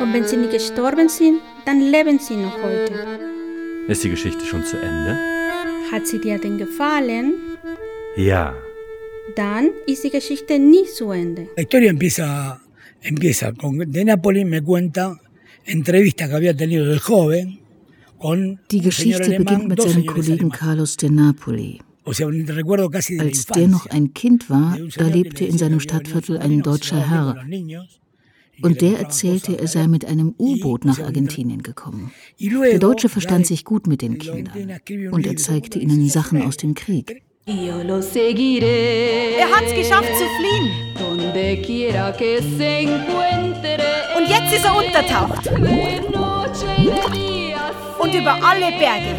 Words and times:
Und 0.00 0.12
wenn 0.12 0.24
sie 0.24 0.36
nicht 0.36 0.52
gestorben 0.52 1.08
sind, 1.08 1.40
dann 1.64 1.80
leben 1.80 2.18
sie 2.18 2.36
noch 2.36 2.56
heute. 2.62 2.92
Ist 3.88 4.04
die 4.04 4.10
Geschichte 4.10 4.44
schon 4.44 4.64
zu 4.64 4.76
Ende? 4.76 5.18
Hat 5.90 6.06
sie 6.06 6.18
dir 6.18 6.38
denn 6.38 6.58
gefallen? 6.58 7.34
Ja. 8.16 8.54
Dann 9.36 9.70
ist 9.86 10.04
die 10.04 10.10
Geschichte 10.10 10.58
nie 10.58 10.84
zu 10.86 11.10
Ende. 11.10 11.48
La 11.56 11.62
historia 11.62 11.90
empieza, 11.90 12.60
empieza 13.00 13.52
con 13.52 13.78
de 13.78 14.04
Napoli 14.04 14.44
me 14.44 14.62
cuenta 14.62 15.20
entrevistas 15.64 16.28
que 16.28 16.34
había 16.34 16.56
tenido 16.56 16.86
de 16.86 16.98
joven 16.98 17.60
con 18.18 18.60
Die 18.70 18.80
Geschichte 18.80 19.38
beginnt 19.38 19.68
mit 19.68 19.80
seinem 19.80 20.06
Kollegen. 20.06 20.50
Carlos 20.50 20.96
de 20.96 21.10
Napoli. 21.10 21.80
Als 22.04 23.46
der 23.46 23.68
noch 23.68 23.86
ein 23.86 24.12
Kind 24.12 24.50
war, 24.50 24.76
da 24.96 25.06
lebte 25.06 25.44
le 25.44 25.50
in 25.50 25.58
seinem 25.58 25.80
Stadtviertel 25.80 26.38
ein 26.38 26.62
deutscher 26.62 27.00
Herr. 27.08 27.44
Und 28.62 28.80
der 28.80 28.98
erzählte, 28.98 29.58
er 29.58 29.66
sei 29.66 29.86
mit 29.86 30.04
einem 30.04 30.34
U-Boot 30.38 30.84
nach 30.84 31.00
Argentinien 31.00 31.62
gekommen. 31.62 32.12
Der 32.40 32.78
Deutsche 32.78 33.08
verstand 33.08 33.46
sich 33.46 33.64
gut 33.64 33.86
mit 33.86 34.02
den 34.02 34.18
Kindern. 34.18 34.78
Und 35.10 35.26
er 35.26 35.36
zeigte 35.36 35.78
ihnen 35.78 36.08
Sachen 36.08 36.42
aus 36.42 36.56
dem 36.56 36.74
Krieg. 36.74 37.22
Er 37.44 37.74
hat's 39.50 39.74
geschafft 39.74 40.10
zu 40.16 40.24
fliehen. 40.38 40.70
Und 44.16 44.28
jetzt 44.28 44.52
ist 44.54 44.64
er 44.64 44.76
untertaucht. 44.76 45.48
Und 47.98 48.14
über 48.14 48.34
alle 48.44 48.70
Berge. 48.78 49.16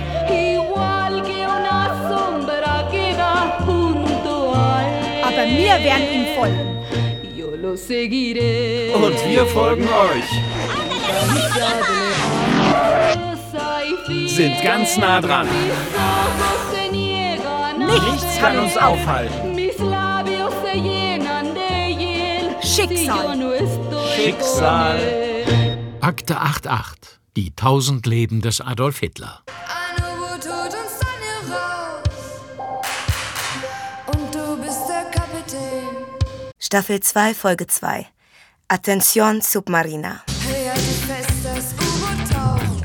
Aber 5.25 5.45
wir 5.47 5.83
werden 5.83 6.07
ihm 6.13 6.25
folgen. 6.37 7.02
Lo 7.63 7.77
seguiré. 7.77 8.91
Und 8.93 9.15
wir 9.25 9.45
folgen 9.45 9.87
euch. 9.87 10.29
Sind 14.27 14.61
ganz 14.61 14.97
nah 14.97 15.21
dran. 15.21 15.47
Nichts 17.79 18.37
kann 18.41 18.59
uns 18.59 18.75
aufhalten. 18.75 19.57
Schicksal. 22.61 23.37
Schicksal. 24.13 24.99
Akte 26.01 26.41
88. 26.41 27.21
Die 27.37 27.55
tausend 27.55 28.05
Leben 28.05 28.41
des 28.41 28.59
Adolf 28.59 28.99
Hitler. 28.99 29.41
Staffel 36.73 37.01
2, 37.01 37.35
Folge 37.35 37.67
2. 37.67 38.07
Attention 38.67 39.41
Submarina. 39.41 40.23
Hey, 40.47 40.73
dich 40.73 41.05
fest, 41.05 41.29
das 41.43 41.75
U-Boot 41.75 42.31
taucht. 42.33 42.83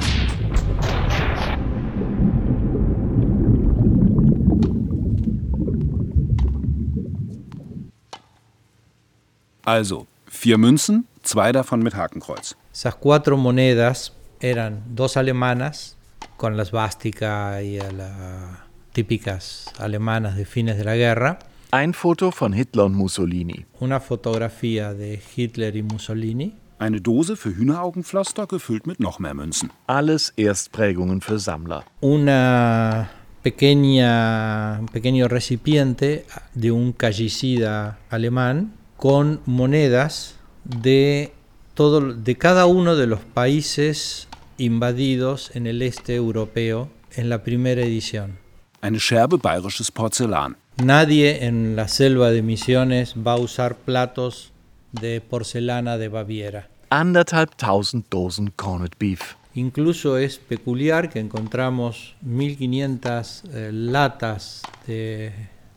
Also, 9.65 10.07
vier 10.27 10.59
Münzen, 10.59 11.09
zwei 11.23 11.53
davon 11.53 11.83
mit 11.83 11.95
Hakenkreuz. 11.95 12.57
Esas 12.75 12.95
cuatro 12.97 13.39
monedas 13.39 14.13
eran 14.41 14.83
dos 14.95 15.17
alemanas 15.17 15.97
con 16.37 16.59
la 16.59 16.67
svástica 16.67 17.63
y 17.63 17.79
a 17.79 17.91
las 17.91 18.59
típicas 18.93 19.65
alemanas 19.79 20.37
de 20.37 20.45
fines 20.45 20.77
de 20.77 20.85
la 20.85 20.97
guerra, 20.97 21.39
Ein 21.71 21.93
Foto 21.93 22.31
von 22.31 22.53
Hitler 22.55 22.87
und 22.87 22.95
Mussolini. 22.95 23.67
una 23.81 24.01
fotografía 24.01 24.95
de 24.95 25.19
Hitler 25.37 25.77
y 25.77 25.83
Mussolini, 25.83 26.53
Eine 26.81 27.01
Dose 27.01 27.37
für 27.37 27.55
Hühneraugenpflaster 27.57 28.47
gefüllt 28.47 28.87
mit 28.87 29.01
noch 29.01 29.19
mehr 29.19 29.35
Münzen. 29.35 29.71
Alles 29.89 30.33
Erstprägungen 30.37 31.21
für 31.21 31.39
Sammler. 31.39 31.85
una 32.01 33.11
pequeña, 33.43 34.79
un 34.81 34.87
pequeño 34.87 35.29
recipiente 35.29 36.25
de 36.55 36.71
un 36.71 36.93
callicida 36.93 37.99
alemán 38.11 38.73
con 38.97 39.41
monedas 39.45 40.37
de, 40.65 41.33
todo, 41.75 42.15
de 42.15 42.37
cada 42.37 42.67
uno 42.67 42.95
de 42.97 43.07
los 43.09 43.21
países 43.21 44.29
invadidos 44.57 45.51
en 45.55 45.67
el 45.67 45.83
este 45.83 46.15
europeo 46.15 46.89
en 47.15 47.29
la 47.29 47.43
primera 47.43 47.83
edición. 47.83 48.39
Eine 48.81 48.99
Scherbe 49.01 49.37
bayerisches 49.37 49.91
Porzellan. 49.91 50.57
Nadie 50.83 51.45
en 51.47 51.75
la 51.77 51.89
selva 51.89 52.31
de 52.31 52.43
Misiones 52.43 53.15
va 53.17 53.33
a 53.33 53.39
usar 53.39 53.77
platos 53.77 54.53
de 54.93 55.21
porcelana 55.21 55.99
de 55.99 56.09
Baviera. 56.09 56.69
Anderthalb 56.91 57.51
tausend 57.57 58.05
Dosen 58.11 58.53
Corned 58.57 58.93
Beef. 58.99 59.35
Incluso 59.55 60.19
es 60.19 60.39
peculiar 60.39 61.11
que 61.11 61.19
encontramos 61.19 62.15
1500 62.23 63.43
eh, 63.53 63.71
latas 63.73 64.63
de, 64.87 65.33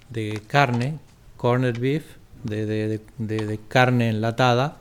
de 0.10 0.40
carne, 0.48 1.00
corned 1.36 1.80
beef, 1.80 2.04
de, 2.44 2.66
de- 2.68 2.88
de- 2.88 3.02
de- 3.18 3.46
de 3.48 3.60
carne 3.68 4.10
enlatada, 4.10 4.78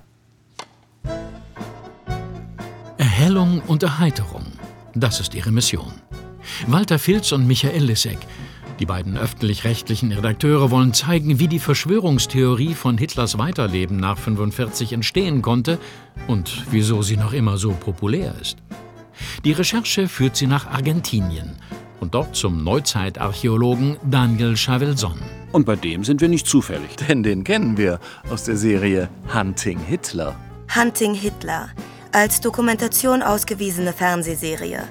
Erhellung 2.98 3.62
und 3.68 3.82
Erheiterung. 3.82 4.44
Das 4.94 5.20
ist 5.20 5.34
ihre 5.34 5.50
Mission. 5.50 5.92
Walter 6.66 6.98
Filz 6.98 7.32
und 7.32 7.46
Michael 7.46 7.84
Lissek, 7.84 8.18
die 8.80 8.86
beiden 8.86 9.16
öffentlich-rechtlichen 9.16 10.10
Redakteure, 10.10 10.70
wollen 10.70 10.94
zeigen, 10.94 11.38
wie 11.38 11.48
die 11.48 11.58
Verschwörungstheorie 11.58 12.74
von 12.74 12.98
Hitlers 12.98 13.38
Weiterleben 13.38 13.98
nach 13.98 14.18
45 14.18 14.94
entstehen 14.94 15.42
konnte 15.42 15.78
und 16.26 16.64
wieso 16.70 17.02
sie 17.02 17.16
noch 17.16 17.34
immer 17.34 17.58
so 17.58 17.72
populär 17.72 18.34
ist. 18.40 18.56
Die 19.44 19.52
Recherche 19.52 20.08
führt 20.08 20.34
sie 20.34 20.46
nach 20.46 20.66
Argentinien 20.66 21.56
und 22.00 22.14
dort 22.14 22.34
zum 22.34 22.64
Neuzeitarchäologen 22.64 23.98
Daniel 24.10 24.56
Chavelson. 24.56 25.20
Und 25.52 25.66
bei 25.66 25.76
dem 25.76 26.04
sind 26.04 26.22
wir 26.22 26.28
nicht 26.28 26.46
zufällig. 26.46 26.96
Denn 27.08 27.22
den 27.22 27.44
kennen 27.44 27.76
wir 27.76 28.00
aus 28.30 28.44
der 28.44 28.56
Serie 28.56 29.10
Hunting 29.34 29.78
Hitler. 29.78 30.34
Hunting 30.74 31.14
Hitler. 31.14 31.68
Als 32.12 32.40
Dokumentation 32.40 33.22
ausgewiesene 33.22 33.92
Fernsehserie. 33.92 34.82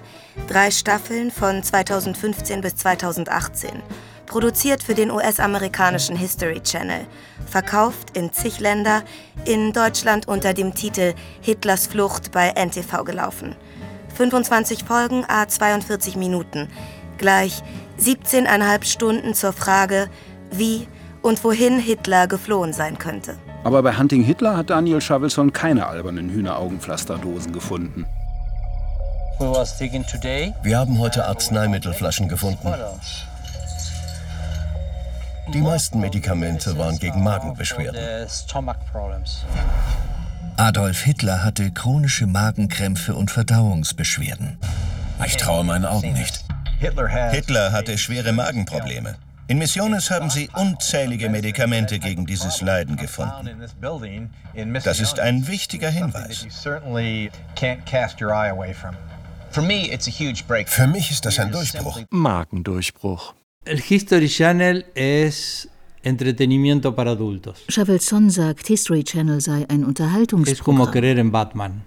Drei 0.48 0.72
Staffeln 0.72 1.32
von 1.32 1.62
2015 1.62 2.62
bis 2.62 2.78
2018. 2.78 3.84
Produziert 4.26 4.82
für 4.82 4.96
den 4.96 5.12
US-amerikanischen 5.12 6.16
History 6.16 6.62
Channel. 6.64 7.06
Verkauft 7.46 8.16
in 8.16 8.32
zig 8.32 8.62
Länder. 8.62 9.04
In 9.44 9.74
Deutschland 9.74 10.30
unter 10.30 10.54
dem 10.54 10.74
Titel 10.74 11.14
Hitlers 11.42 11.88
Flucht 11.88 12.32
bei 12.32 12.52
NTV 12.52 13.04
gelaufen. 13.04 13.54
25 14.16 14.86
Folgen, 14.86 15.26
a 15.28 15.46
42 15.46 16.16
Minuten. 16.16 16.70
Gleich 17.18 17.62
17,5 18.00 18.86
Stunden 18.86 19.34
zur 19.34 19.52
Frage, 19.52 20.10
wie 20.52 20.88
und 21.22 21.44
wohin 21.44 21.80
Hitler 21.80 22.28
geflohen 22.28 22.72
sein 22.72 22.98
könnte. 22.98 23.38
Aber 23.64 23.84
bei 23.84 23.98
Hunting 23.98 24.24
Hitler 24.24 24.56
hat 24.56 24.70
Daniel 24.70 25.02
Chavelson 25.02 25.52
keine 25.52 25.88
albernen 25.88 26.30
Hühneraugenpflasterdosen 26.30 27.52
gefunden. 27.52 28.06
Wir 29.40 30.78
haben 30.78 31.00
heute 31.00 31.26
Arzneimittelflaschen 31.26 32.28
gefunden. 32.28 32.68
Die 35.54 35.62
meisten 35.62 36.00
Medikamente 36.00 36.78
waren 36.78 36.98
gegen 37.00 37.24
Magenbeschwerden. 37.24 38.00
Adolf 40.58 41.02
Hitler 41.02 41.44
hatte 41.44 41.72
chronische 41.72 42.28
Magenkrämpfe 42.28 43.16
und 43.16 43.32
Verdauungsbeschwerden. 43.32 44.58
Ich 45.26 45.38
traue 45.38 45.64
meinen 45.64 45.86
Augen 45.86 46.14
nicht. 46.14 46.44
Hitler 47.32 47.72
hatte 47.72 47.98
schwere 47.98 48.32
Magenprobleme. 48.34 49.16
In 49.50 49.58
Misiones 49.58 50.12
haben 50.12 50.30
sie 50.30 50.48
unzählige 50.56 51.28
Medikamente 51.28 51.98
gegen 51.98 52.24
dieses 52.24 52.62
Leiden 52.62 52.96
gefunden. 52.98 53.50
Das 54.84 55.00
ist 55.00 55.20
ein 55.20 55.48
wichtiger 55.48 55.90
Hinweis. 55.90 56.46
Für 59.52 60.88
mich 60.88 61.12
ist 61.12 61.26
das 61.26 61.40
ein 61.40 61.52
Durchbruch. 61.52 62.00
Magendurchbruch. 62.12 63.34
El 63.66 63.82
History 63.82 64.28
Channel 64.30 64.86
es 64.94 65.68
entretenimiento 66.04 66.96
para 66.96 67.12
adultos. 67.12 67.64
Chavelson 67.72 68.30
sagt, 68.30 68.68
History 68.68 69.04
Channel 69.04 69.42
sei 69.42 69.66
ein 69.68 69.80
Es 69.80 69.80
como 69.80 69.88
Unterhaltungsprogramm. 69.88 70.92
creer 70.92 71.18
en 71.18 71.32
Batman. 71.32 71.84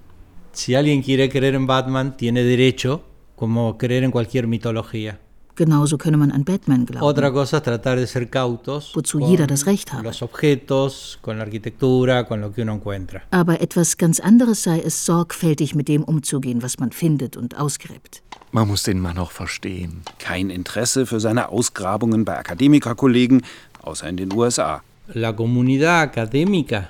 Si 0.51 0.75
alguien 0.75 1.01
quiere 1.01 1.29
creer 1.29 1.55
en 1.55 1.69
Batman, 1.69 2.17
tiene 2.17 2.43
derecho, 2.43 3.05
como 3.37 3.79
creer 3.79 4.03
en 4.03 4.11
cualquier 4.11 4.49
mitología. 4.49 5.21
Genauso 5.63 5.97
könne 5.97 6.17
man 6.17 6.33
an 6.33 6.45
Batman 6.45 6.87
glauben. 6.87 7.07
Otra 7.07 7.31
cosa 7.31 7.59
es 7.59 7.63
tratar 7.63 7.97
de 7.97 8.07
ser 8.07 8.27
cautos 8.29 8.93
Wozu 8.97 9.21
con 9.21 9.31
jeder 9.31 9.47
das 9.47 9.65
Recht 9.67 9.93
habe. 9.93 10.03
los 10.03 10.21
objetos, 10.23 11.19
con 11.23 11.37
la 11.39 11.45
arquitectura, 11.45 12.25
con 12.27 12.41
lo 12.41 12.53
que 12.53 12.63
uno 12.63 12.73
encuentra. 12.73 13.23
Aber 13.31 13.61
etwas 13.61 13.97
ganz 13.97 14.19
anderes 14.19 14.59
sei 14.65 14.81
es, 14.81 15.05
sorgfältig 15.05 15.75
mit 15.77 15.87
dem 15.87 16.03
umzugehen, 16.03 16.63
was 16.63 16.79
man 16.81 16.91
findet 16.91 17.37
und 17.37 17.57
ausgräbt. 17.57 18.23
Man 18.51 18.67
muss 18.67 18.83
den 18.83 18.99
Mann 18.99 19.19
auch 19.19 19.31
verstehen. 19.31 20.03
Kein 20.19 20.51
Interesse 20.51 21.07
für 21.07 21.21
seine 21.21 21.49
Ausgrabungen 21.51 22.25
bei 22.25 22.37
Akademikerkollegen, 22.37 23.43
außer 23.83 24.09
in 24.09 24.17
den 24.17 24.33
USA. 24.33 24.83
La 25.15 25.33
comunidad 25.33 26.03
académica 26.03 26.89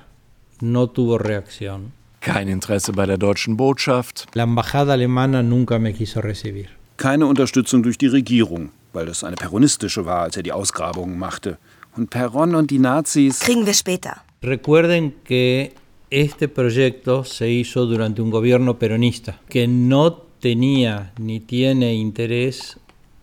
no 0.60 0.86
tuvo 0.86 1.18
reacción. 1.18 1.92
Kein 2.20 2.48
Interesse 2.48 2.92
bei 2.92 3.04
der 3.04 3.18
deutschen 3.18 3.56
Botschaft. 3.58 4.26
La 4.34 4.44
embajada 4.44 4.92
alemana 4.94 5.42
nunca 5.42 5.78
me 5.78 5.92
quiso 5.92 6.20
recibir. 6.20 6.68
Keine 6.96 7.26
Unterstützung 7.26 7.82
durch 7.82 7.98
die 7.98 8.06
Regierung, 8.06 8.70
weil 8.92 9.06
das 9.06 9.24
eine 9.24 9.36
peronistische 9.36 10.04
war, 10.04 10.22
als 10.22 10.36
er 10.36 10.42
die 10.42 10.52
Ausgrabungen 10.52 11.18
machte. 11.18 11.58
Und 11.96 12.10
Peron 12.10 12.54
und 12.54 12.70
die 12.70 12.78
Nazis. 12.78 13.40
Kriegen 13.40 13.66
wir 13.66 13.74
später. 13.74 14.16
Recuerden 14.42 15.12
que 15.24 15.72
este 16.10 16.48
proyecto 16.48 17.24
se 17.24 17.48
hizo 17.48 17.86
durante 17.86 18.22
un 18.22 18.30
gobierno 18.30 18.78
peronista 18.78 19.40
que 19.48 19.66
no 19.66 20.12
tenía 20.40 21.12
ni 21.18 21.40
tiene 21.40 21.94
interés 21.94 22.76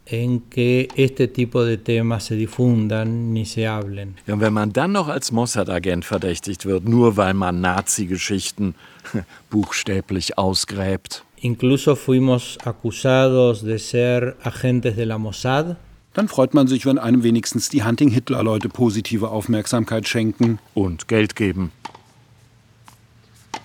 en 0.06 0.40
que 0.42 0.88
este 0.96 1.28
tipo 1.28 1.64
de 1.64 1.78
temas 1.78 2.24
se 2.24 2.36
difundan 2.36 3.32
ni 3.34 3.46
se 3.46 3.68
hablen. 3.68 4.16
Ja, 4.26 4.34
und 4.34 4.42
wenn 4.42 4.54
man 4.54 4.74
dann 4.74 4.92
noch 4.92 5.08
als 5.08 5.32
Mossad-Agent 5.32 6.04
verdächtigt 6.04 6.66
wird, 6.66 6.88
nur 6.88 7.16
weil 7.16 7.36
man 7.36 7.62
Nazi-Geschichten 7.62 8.74
buchstäblich 9.52 10.38
ausgräbt. 10.38 11.24
Incluso 11.42 11.96
fuimos 11.96 12.58
acusados 12.66 13.64
de 13.64 13.80
ser 13.80 14.36
agentes 14.44 14.96
de 14.96 15.06
la 15.06 15.18
Mossad. 15.18 15.78
Dann 16.14 16.28
freut 16.28 16.54
man 16.54 16.68
sich, 16.68 16.86
wenn 16.86 16.98
einem 16.98 17.24
wenigstens 17.24 17.70
die 17.70 17.84
Hunting-Hitler-Leute 17.84 18.68
positive 18.68 19.30
Aufmerksamkeit 19.30 20.08
schenken. 20.08 20.60
Und 20.74 21.08
Geld 21.08 21.36
geben. 21.36 21.72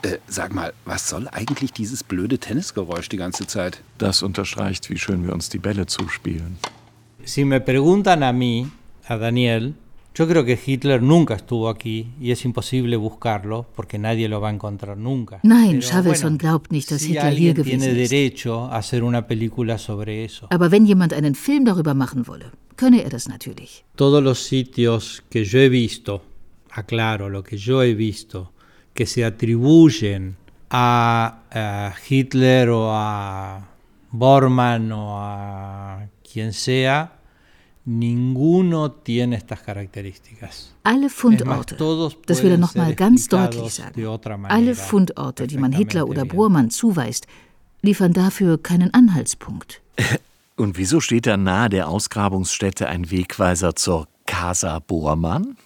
Äh, 0.03 0.19
sag 0.29 0.55
mal, 0.55 0.73
was 0.85 1.09
soll 1.09 1.29
eigentlich 1.29 1.73
dieses 1.73 2.05
blöde 2.05 2.39
Tennisgeräusch 2.39 3.09
die 3.09 3.17
ganze 3.17 3.47
Zeit? 3.47 3.81
Das 3.99 4.23
unterstreicht, 4.23 4.91
wie 4.91 4.99
schön 4.99 5.27
wir 5.27 5.33
uns 5.33 5.49
die 5.49 5.59
Bälle 5.59 5.87
zuspielen. 5.87 6.59
Si 7.25 7.45
me 7.45 7.59
preguntan 7.59 8.23
a 8.23 8.33
mí, 8.33 8.67
a 9.09 9.17
Daniel, 9.17 9.73
yo 10.15 10.29
creo 10.29 10.45
que 10.45 10.59
Hitler 10.65 11.03
nunca 11.03 11.35
estuvo 11.35 11.69
aquí 11.69 12.11
y 12.21 12.31
es 12.31 12.45
imposible 12.45 12.97
buscarlo 12.97 13.67
porque 13.75 13.99
nadie 13.99 14.29
lo 14.29 14.41
va 14.41 14.49
a 14.49 14.53
encontrar 14.53 14.97
nunca. 14.97 15.41
Nein, 15.43 15.81
Chavelson 15.81 16.39
glaubt 16.39 16.71
nicht, 16.71 16.91
dass 16.91 17.03
Si 17.03 17.09
Hitler 17.13 17.33
hier 17.33 17.51
alguien 17.51 17.55
tiene 17.65 17.87
gewesen 17.87 18.01
ist. 18.01 18.11
derecho 18.13 18.65
a 18.67 18.79
hacer 18.79 19.03
una 19.03 19.27
película 19.27 19.77
sobre 19.79 20.25
eso. 20.25 20.47
Aber 20.51 20.71
wenn 20.71 20.87
jemand 20.87 21.13
einen 21.13 21.35
Film 21.35 21.65
darüber 21.65 21.95
machen 21.95 22.27
wolle, 22.29 22.53
könne 22.77 23.03
er 23.03 23.11
das 23.11 23.29
natürlich. 23.29 23.85
Todos 23.97 24.23
los 24.23 24.45
sitios 24.45 25.23
que 25.29 25.45
yo 25.45 25.59
he 25.59 25.69
visto, 25.69 26.23
aclaro, 26.71 27.29
lo 27.29 27.43
que 27.43 27.57
yo 27.57 27.83
he 27.83 27.95
visto, 27.95 28.53
que 28.95 29.07
se 29.07 29.25
atribuyen 29.25 30.37
a, 30.71 31.43
a 31.51 31.95
Hitler 32.09 32.69
o 32.71 32.91
a 32.93 33.69
Bormann 34.13 34.93
o 34.93 35.19
a 35.19 36.07
quien 36.23 36.53
sea, 36.53 37.13
ninguno 37.85 38.91
tiene 38.91 39.37
estas 39.37 39.61
características. 39.61 40.75
Alle 40.85 41.11
Fundorte, 41.11 41.77
todos 41.77 42.17
das 42.27 42.43
will 42.43 42.53
er 42.53 42.57
pueden 42.57 42.61
nochmal 42.61 42.95
ganz 42.95 43.29
deutlich 43.29 43.75
sagen, 43.75 44.07
alle 44.49 44.75
Fundorte, 44.75 45.47
die 45.47 45.59
man 45.59 45.73
Hitler 45.73 46.09
oder 46.09 46.25
Bormann 46.25 46.71
zuweist, 46.71 47.27
liefern 47.83 48.13
dafür 48.13 48.63
keinen 48.63 48.93
Anhaltspunkt. 48.95 49.83
Und 50.57 50.79
wieso 50.79 51.01
steht 51.01 51.27
da 51.27 51.37
nahe 51.37 51.69
der 51.69 51.89
Ausgrabungsstätte 51.89 52.89
ein 52.89 53.11
Wegweiser 53.11 53.75
zur 53.75 54.07
Casa 54.25 54.79
Bormann? 54.79 55.57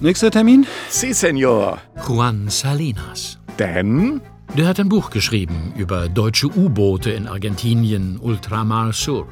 Nächster 0.00 0.30
Termin? 0.30 0.66
Si, 0.88 1.12
Senor. 1.12 1.78
Juan 2.08 2.48
Salinas. 2.48 3.38
Denn? 3.58 4.22
Der 4.56 4.66
hat 4.66 4.80
ein 4.80 4.88
Buch 4.88 5.10
geschrieben 5.10 5.72
über 5.76 6.08
deutsche 6.08 6.48
U-Boote 6.48 7.10
in 7.10 7.28
Argentinien, 7.28 8.18
Ultramar 8.20 8.92
Sur. 8.92 9.28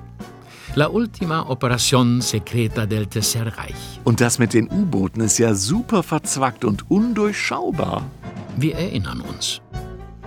La 0.76 0.88
Ultima 0.91 1.49
Operación 1.49 2.20
Secreta 2.20 2.87
del 2.87 3.06
Tercer 3.06 3.47
Reich. 3.59 4.00
Und 4.05 4.20
das 4.20 4.38
mit 4.38 4.55
den 4.55 4.69
U-Booten 4.70 5.20
ist 5.20 5.38
ja 5.38 5.55
super 5.55 6.05
verzwackt 6.05 6.65
und 6.65 6.88
undurchschaubar. 6.88 8.05
Wir 8.56 8.76
erinnern 8.76 9.20
uns. 9.20 9.61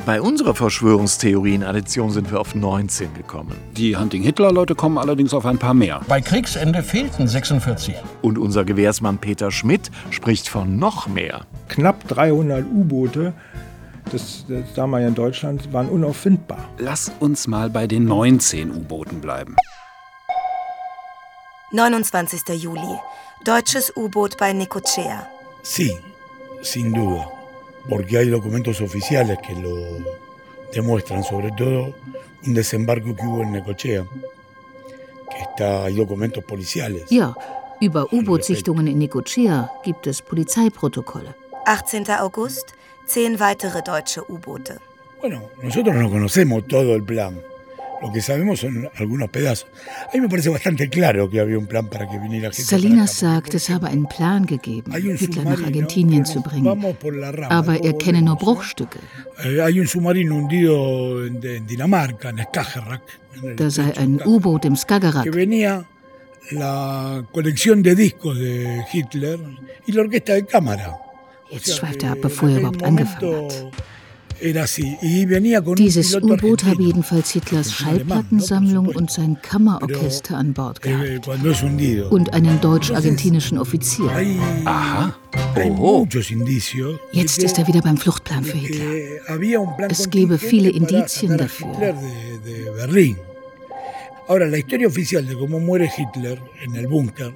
Bei 0.06 0.20
unserer 0.20 0.56
Verschwörungstheorien-Addition 0.56 2.12
sind 2.12 2.30
wir 2.30 2.42
auf 2.42 2.54
19 2.54 3.14
gekommen. 3.14 3.56
Die 3.78 3.96
Hunting-Hitler-Leute 3.96 4.76
kommen 4.76 4.98
allerdings 4.98 5.34
auf 5.34 5.46
ein 5.46 5.58
paar 5.58 5.74
mehr. 5.74 6.02
Bei 6.10 6.20
Kriegsende 6.20 6.84
fehlten 6.84 7.30
46. 7.30 7.96
Und 8.22 8.38
unser 8.38 8.66
Gewehrsmann 8.66 9.20
Peter 9.20 9.52
Schmidt 9.52 9.90
spricht 10.10 10.50
von 10.50 10.78
noch 10.78 11.08
mehr. 11.08 11.46
Knapp 11.70 12.06
300 12.10 12.66
U-Boote, 12.66 13.34
das, 14.12 14.46
das 14.48 14.74
damals 14.76 15.08
in 15.08 15.16
Deutschland, 15.16 15.72
waren 15.74 15.90
unauffindbar. 15.90 16.70
Lass 16.78 17.12
uns 17.20 17.48
mal 17.48 17.70
bei 17.70 17.88
den 17.88 18.06
19 18.06 18.72
U-Booten 18.72 19.22
bleiben. 19.22 19.56
29. 21.72 22.42
Juli. 22.62 23.00
Deutsches 23.44 23.92
U-Boot 23.96 24.38
bei 24.38 24.54
Necochea. 24.54 25.28
Sí, 25.64 25.92
sin 26.62 26.92
duda, 26.94 27.28
porque 27.90 28.18
hay 28.18 28.30
documentos 28.30 28.82
oficiales 28.82 29.38
que 29.40 29.54
lo 29.56 29.76
demuestran, 30.74 31.24
sobre 31.24 31.52
todo 31.52 31.94
un 32.46 32.54
desembarco 32.54 33.16
que 33.16 33.26
hubo 33.26 33.42
en 33.42 33.52
Necochea, 33.52 34.06
que 35.30 35.42
está, 35.44 35.86
hay 35.86 35.96
documentos 35.96 36.44
policiales. 36.44 37.06
Ja, 37.10 37.36
über 37.80 38.12
U-Boot-Sichtungen 38.14 38.88
in 38.88 39.00
Nicochea 39.00 39.72
gibt 39.84 40.06
es 40.06 40.22
Polizeiprotokolle. 40.22 41.34
18. 41.66 42.10
August. 42.20 42.74
Zehn 43.08 43.40
weitere 43.40 43.82
deutsche 43.82 44.22
U-Boote. 44.28 44.76
Bueno, 45.20 45.44
nosotros 45.62 45.96
no 45.96 46.10
conocemos 46.10 46.68
todo 46.68 46.96
el 46.96 47.04
plan. 47.04 47.40
Lo 48.02 48.12
que 48.12 48.20
sabemos 48.20 48.60
son 48.62 48.90
algunos 48.96 49.30
pedazos. 49.30 49.68
A 50.12 50.16
mí 50.16 50.22
me 50.22 50.28
parece 50.28 50.50
bastante 50.50 50.90
claro 50.90 51.30
que 51.30 51.40
había 51.40 51.60
un 51.60 51.68
plan 51.68 51.88
para 51.88 52.10
que 52.10 52.18
viniera 52.18 52.48
Hitler. 52.50 52.66
Salinas 52.66 53.12
sagt, 53.14 53.54
es 53.54 53.70
habe 53.70 53.90
einen 53.90 54.08
Plan 54.08 54.48
gegeben, 54.48 54.92
Hitler 54.96 55.46
nach 55.46 55.62
Argentinien 55.62 56.26
zu 56.26 56.42
bringen. 56.42 56.68
Aber 57.52 57.76
er 57.84 57.94
kenne 58.00 58.24
nur 58.24 58.38
Bruchstücke. 58.38 58.98
Eh, 59.44 59.62
hay 59.62 59.80
un 59.80 59.86
submarino 59.88 60.36
hundido 60.36 61.24
en, 61.28 61.46
en 61.46 61.68
Dinamarca, 61.68 62.30
en 62.30 62.40
Skagerrak, 62.40 63.02
Da 63.56 63.70
sei 63.70 63.94
ein 63.96 64.20
U-Boot 64.26 64.66
im 64.66 64.76
Skagerrak. 64.76 65.24
que 65.24 65.30
venía 65.30 65.86
la 66.50 67.24
colección 67.32 67.84
de 67.84 67.94
discos 67.96 68.38
de 68.40 68.84
Hitler 68.92 69.40
y 69.86 69.92
la 69.92 70.02
orquesta 70.02 70.34
de 70.34 70.46
cámara. 70.48 70.98
Jetzt 71.52 71.76
schweift 71.78 72.04
er 72.04 72.12
ab, 72.12 72.20
bevor 72.22 72.50
er 72.50 72.60
überhaupt 72.60 72.84
angefangen 72.84 73.46
hat. 73.46 73.72
Dieses 75.78 76.16
U-Boot 76.16 76.64
habe 76.64 76.82
jedenfalls 76.82 77.30
Hitlers 77.30 77.74
Schallplattensammlung 77.74 78.88
und 78.88 79.12
sein 79.12 79.38
Kammerorchester 79.40 80.36
an 80.36 80.54
Bord 80.54 80.82
gehabt. 80.82 81.28
Eh, 81.28 81.54
hundido. 81.62 82.10
Und 82.10 82.34
einen 82.34 82.60
deutsch-argentinischen 82.60 83.60
Offizier. 83.60 84.10
Aha. 84.66 85.16
Indicios. 85.56 87.00
Jetzt 87.12 87.44
ist 87.44 87.60
er 87.60 87.68
wieder 87.68 87.82
beim 87.82 87.98
Fluchtplan 87.98 88.44
für 88.44 88.58
Hitler. 88.58 89.90
Es 89.90 90.10
gebe 90.10 90.40
viele 90.40 90.70
Indizien 90.70 91.38
dafür. 91.38 91.96
Ahora, 94.28 94.46
la 94.46 94.58
historia 94.58 94.88
oficial 94.88 95.26
de 95.28 95.36
cómo 95.36 95.60
muere 95.60 95.90
Hitler 95.90 96.40
en 96.64 96.76
el 96.76 96.88
búnker 96.88 97.34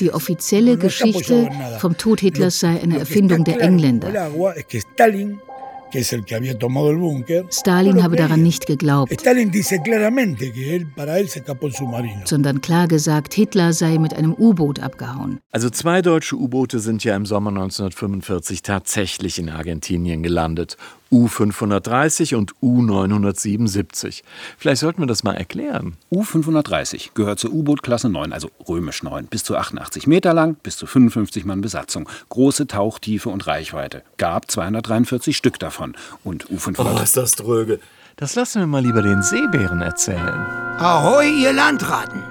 Die 0.00 0.12
offizielle 0.12 0.76
Geschichte 0.76 1.50
vom 1.78 1.96
Tod 1.96 2.20
Hitlers 2.20 2.60
sei 2.60 2.80
eine 2.80 2.98
Erfindung 2.98 3.44
der 3.44 3.60
Engländer. 3.60 4.30
Stalin, 7.50 8.02
habe 8.02 8.16
daran 8.16 8.42
nicht 8.42 8.66
geglaubt, 8.66 9.10
sondern 12.24 12.60
klar 12.60 12.88
gesagt, 12.88 13.34
Hitler 13.34 13.72
sei 13.72 13.98
mit 13.98 14.12
einem 14.14 14.34
U-Boot 14.34 14.80
abgehauen. 14.80 15.40
Also 15.50 15.70
zwei 15.70 16.02
deutsche 16.02 16.36
U-Boote 16.36 16.78
sind 16.80 17.04
ja 17.04 17.16
im 17.16 17.24
Sommer 17.24 17.50
1945 17.50 18.62
tatsächlich 18.62 19.38
in 19.38 19.48
Argentinien 19.48 20.22
gelandet. 20.22 20.76
U-530 21.10 22.34
und 22.34 22.54
U-977. 22.62 24.22
Vielleicht 24.58 24.80
sollten 24.80 25.02
wir 25.02 25.06
das 25.06 25.24
mal 25.24 25.34
erklären. 25.34 25.96
U-530 26.10 27.10
gehört 27.14 27.38
zur 27.38 27.52
U-Boot-Klasse 27.52 28.08
9, 28.08 28.32
also 28.32 28.50
römisch 28.68 29.02
9, 29.02 29.26
bis 29.26 29.44
zu 29.44 29.56
88 29.56 30.06
Meter 30.06 30.34
lang, 30.34 30.56
bis 30.62 30.76
zu 30.76 30.86
55 30.86 31.44
Mann 31.44 31.60
Besatzung. 31.60 32.08
Große 32.28 32.66
Tauchtiefe 32.66 33.28
und 33.30 33.46
Reichweite. 33.46 34.02
Gab 34.16 34.50
243 34.50 35.36
Stück 35.36 35.58
davon. 35.58 35.96
Und 36.24 36.50
U-530... 36.50 36.98
Oh, 36.98 37.02
ist 37.02 37.16
das 37.16 37.32
dröge. 37.32 37.80
Das 38.16 38.34
lassen 38.34 38.60
wir 38.60 38.66
mal 38.66 38.82
lieber 38.82 39.02
den 39.02 39.22
Seebären 39.22 39.80
erzählen. 39.80 40.46
Ahoi, 40.78 41.28
ihr 41.28 41.52
Landratten! 41.52 42.22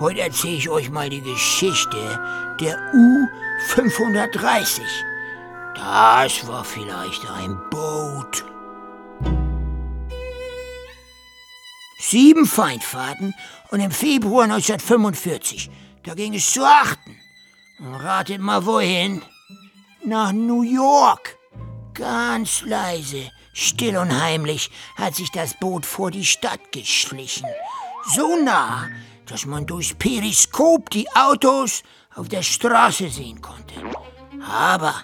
Heute 0.00 0.20
erzähle 0.20 0.54
ich 0.54 0.70
euch 0.70 0.90
mal 0.90 1.10
die 1.10 1.20
Geschichte 1.20 1.98
der 2.58 2.78
U-530. 2.94 4.80
Das 5.74 6.46
war 6.46 6.64
vielleicht 6.64 7.28
ein 7.30 7.58
Boot. 7.70 8.44
Sieben 11.98 12.46
Feindfahrten 12.46 13.34
und 13.70 13.80
im 13.80 13.90
Februar 13.90 14.44
1945, 14.44 15.70
da 16.02 16.14
ging 16.14 16.34
es 16.34 16.52
zu 16.52 16.64
achten. 16.64 17.16
Und 17.78 17.94
ratet 17.94 18.40
mal 18.40 18.66
wohin? 18.66 19.22
Nach 20.04 20.32
New 20.32 20.62
York. 20.62 21.38
Ganz 21.94 22.62
leise, 22.62 23.30
still 23.52 23.96
und 23.96 24.20
heimlich 24.20 24.70
hat 24.96 25.14
sich 25.14 25.30
das 25.30 25.54
Boot 25.54 25.86
vor 25.86 26.10
die 26.10 26.24
Stadt 26.24 26.72
geschlichen. 26.72 27.46
So 28.14 28.36
nah, 28.36 28.88
dass 29.26 29.46
man 29.46 29.66
durchs 29.66 29.94
Periskop 29.94 30.90
die 30.90 31.08
Autos 31.14 31.82
auf 32.14 32.28
der 32.28 32.42
Straße 32.42 33.08
sehen 33.08 33.40
konnte. 33.40 33.74
Aber 34.42 34.94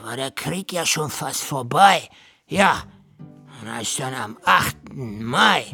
da 0.00 0.06
war 0.06 0.16
der 0.16 0.30
Krieg 0.30 0.72
ja 0.72 0.86
schon 0.86 1.10
fast 1.10 1.42
vorbei. 1.42 2.08
Ja, 2.46 2.84
und 3.60 3.68
als 3.68 3.96
dann 3.96 4.14
am 4.14 4.38
8. 4.44 4.94
Mai 4.94 5.66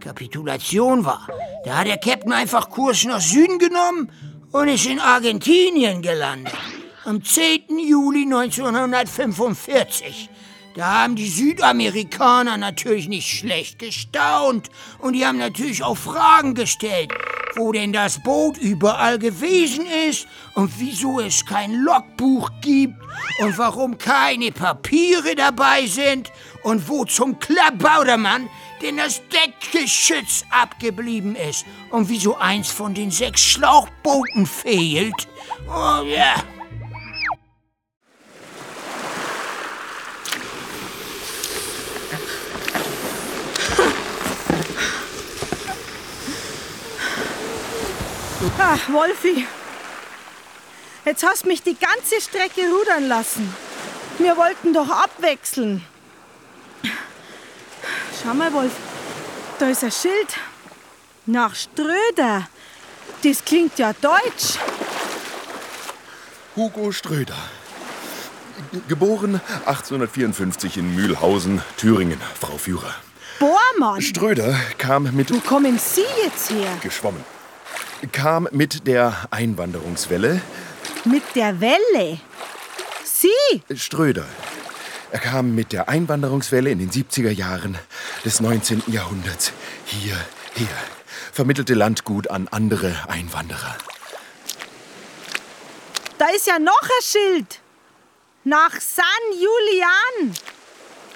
Kapitulation 0.00 1.04
war, 1.04 1.28
da 1.64 1.78
hat 1.78 1.86
der 1.86 1.98
Captain 1.98 2.32
einfach 2.32 2.68
Kurs 2.70 3.04
nach 3.04 3.20
Süden 3.20 3.58
genommen 3.58 4.10
und 4.52 4.68
ist 4.68 4.86
in 4.86 5.00
Argentinien 5.00 6.02
gelandet. 6.02 6.54
Am 7.04 7.24
10. 7.24 7.78
Juli 7.78 8.24
1945. 8.24 10.28
Da 10.76 11.02
haben 11.02 11.16
die 11.16 11.28
Südamerikaner 11.28 12.56
natürlich 12.56 13.08
nicht 13.08 13.28
schlecht 13.28 13.78
gestaunt 13.78 14.70
und 14.98 15.14
die 15.14 15.26
haben 15.26 15.38
natürlich 15.38 15.82
auch 15.82 15.96
Fragen 15.96 16.54
gestellt, 16.54 17.12
wo 17.56 17.72
denn 17.72 17.92
das 17.92 18.22
Boot 18.22 18.56
überall 18.58 19.18
gewesen 19.18 19.86
ist 20.08 20.26
und 20.54 20.72
wieso 20.78 21.20
es 21.20 21.44
kein 21.44 21.74
Logbuch 21.74 22.50
gibt 22.60 22.94
und 23.40 23.58
warum 23.58 23.98
keine 23.98 24.52
Papiere 24.52 25.34
dabei 25.34 25.86
sind 25.86 26.30
und 26.62 26.88
wo 26.88 27.04
zum 27.04 27.38
Klabaudermann 27.38 28.48
denn 28.82 28.96
das 28.96 29.20
Deckgeschütz 29.28 30.44
abgeblieben 30.50 31.36
ist 31.36 31.64
und 31.90 32.08
wieso 32.08 32.36
eins 32.36 32.70
von 32.70 32.94
den 32.94 33.10
sechs 33.10 33.42
Schlauchbooten 33.42 34.46
fehlt. 34.46 35.28
Oh 35.68 36.02
ja. 36.04 36.36
Ach, 48.58 48.88
Wolfi. 48.88 49.46
Jetzt 51.04 51.22
hast 51.24 51.46
mich 51.46 51.62
die 51.62 51.76
ganze 51.76 52.20
Strecke 52.20 52.62
rudern 52.62 53.06
lassen. 53.08 53.54
Wir 54.18 54.36
wollten 54.36 54.72
doch 54.72 54.88
abwechseln. 54.88 55.84
Schau 58.22 58.34
mal, 58.34 58.52
Wolf. 58.52 58.72
Da 59.58 59.68
ist 59.68 59.84
ein 59.84 59.92
Schild. 59.92 60.38
Nach 61.26 61.54
Ströder. 61.54 62.48
Das 63.22 63.44
klingt 63.44 63.78
ja 63.78 63.92
deutsch. 63.92 64.58
Hugo 66.56 66.92
Ströder. 66.92 67.36
Geboren 68.88 69.40
1854 69.66 70.78
in 70.78 70.94
Mühlhausen, 70.94 71.62
Thüringen, 71.76 72.20
Frau 72.38 72.56
Führer. 72.56 72.94
Bohrmann. 73.38 74.00
Ströder 74.00 74.54
kam 74.78 75.14
mit. 75.14 75.32
Wo 75.32 75.40
kommen 75.40 75.78
Sie 75.78 76.04
jetzt 76.24 76.50
her? 76.50 76.78
Geschwommen. 76.82 77.24
Kam 78.08 78.48
mit 78.50 78.86
der 78.86 79.28
Einwanderungswelle. 79.30 80.40
Mit 81.04 81.22
der 81.34 81.60
Welle. 81.60 82.18
Sie? 83.04 83.62
Ströder. 83.74 84.24
Er 85.12 85.18
kam 85.18 85.54
mit 85.54 85.72
der 85.72 85.88
Einwanderungswelle 85.88 86.70
in 86.70 86.78
den 86.78 86.90
70er 86.90 87.30
Jahren 87.30 87.78
des 88.24 88.40
19. 88.40 88.84
Jahrhunderts 88.86 89.52
hierher, 89.84 90.18
vermittelte 91.32 91.74
Landgut 91.74 92.30
an 92.30 92.48
andere 92.48 92.94
Einwanderer. 93.08 93.76
Da 96.16 96.28
ist 96.28 96.46
ja 96.46 96.58
noch 96.58 96.82
ein 96.82 97.02
Schild. 97.02 97.60
Nach 98.44 98.80
San 98.80 99.04
Julian. 99.32 100.36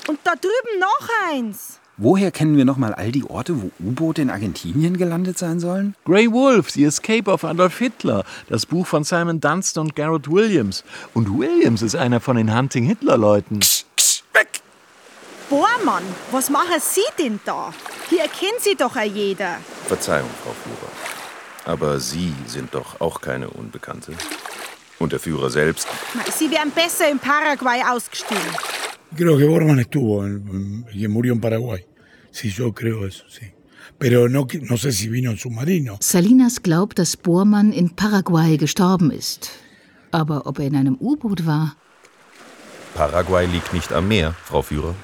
Und 0.08 0.20
da 0.24 0.34
drüben 0.34 0.78
noch 0.78 1.08
eins. 1.30 1.80
Woher 1.96 2.32
kennen 2.32 2.56
wir 2.56 2.64
noch 2.64 2.76
mal 2.76 2.92
all 2.92 3.12
die 3.12 3.22
Orte, 3.22 3.62
wo 3.62 3.70
U-Boote 3.78 4.20
in 4.20 4.28
Argentinien 4.28 4.96
gelandet 4.96 5.38
sein 5.38 5.60
sollen? 5.60 5.94
Grey 6.04 6.32
Wolf, 6.32 6.70
The 6.70 6.86
Escape 6.86 7.30
of 7.30 7.44
Adolf 7.44 7.78
Hitler, 7.78 8.24
das 8.48 8.66
Buch 8.66 8.84
von 8.84 9.04
Simon 9.04 9.40
Dunstan 9.40 9.84
und 9.84 9.94
Garrett 9.94 10.28
Williams. 10.28 10.82
Und 11.14 11.38
Williams 11.38 11.82
ist 11.82 11.94
einer 11.94 12.18
von 12.18 12.36
den 12.36 12.52
Hunting 12.52 12.84
Hitler-Leuten. 12.84 13.60
Bohrmann, 15.48 16.02
was 16.32 16.50
machen 16.50 16.80
Sie 16.80 17.04
denn 17.16 17.38
da? 17.44 17.72
Hier 18.10 18.22
erkennen 18.22 18.58
Sie 18.58 18.74
doch 18.74 18.96
ja 18.96 19.04
jeder. 19.04 19.58
Verzeihung, 19.86 20.30
Frau 20.42 20.50
Führer. 20.50 21.72
Aber 21.72 22.00
Sie 22.00 22.34
sind 22.48 22.74
doch 22.74 23.00
auch 23.00 23.20
keine 23.20 23.48
Unbekannte. 23.50 24.14
Und 24.98 25.12
der 25.12 25.20
Führer 25.20 25.48
selbst. 25.48 25.86
Sie 26.36 26.50
wären 26.50 26.72
besser 26.72 27.08
in 27.08 27.20
Paraguay 27.20 27.82
ausgestiegen. 27.88 28.42
Creo 29.16 29.36
que 29.38 29.44
Borman 29.44 29.78
estuvo, 29.78 30.24
en, 30.26 30.84
en- 30.92 31.10
murió 31.10 31.32
en 31.32 31.40
Paraguay. 31.40 31.84
Sí, 32.30 32.50
yo 32.50 32.72
creo 32.72 33.06
eso, 33.06 33.24
sí. 33.28 33.46
Pero 33.98 34.28
no, 34.28 34.46
no 34.62 34.76
sé 34.76 34.92
si 34.92 35.08
vino 35.08 35.30
en 35.30 35.38
submarino. 35.38 35.98
Salinas 36.00 36.60
glaubt, 36.62 36.98
dass 36.98 37.16
Bormann 37.16 37.72
in 37.72 37.90
Paraguay 37.90 38.56
gestorben 38.58 39.10
ist. 39.10 39.50
Aber 40.10 40.46
ob 40.46 40.58
er 40.58 40.66
in 40.66 40.76
einem 40.76 40.96
U-Boot 41.00 41.46
war? 41.46 41.76
Paraguay 42.94 43.46
liegt 43.46 43.72
nicht 43.72 43.92
am 43.92 44.08
Meer, 44.08 44.34
Frau 44.44 44.62
Führer. 44.62 44.94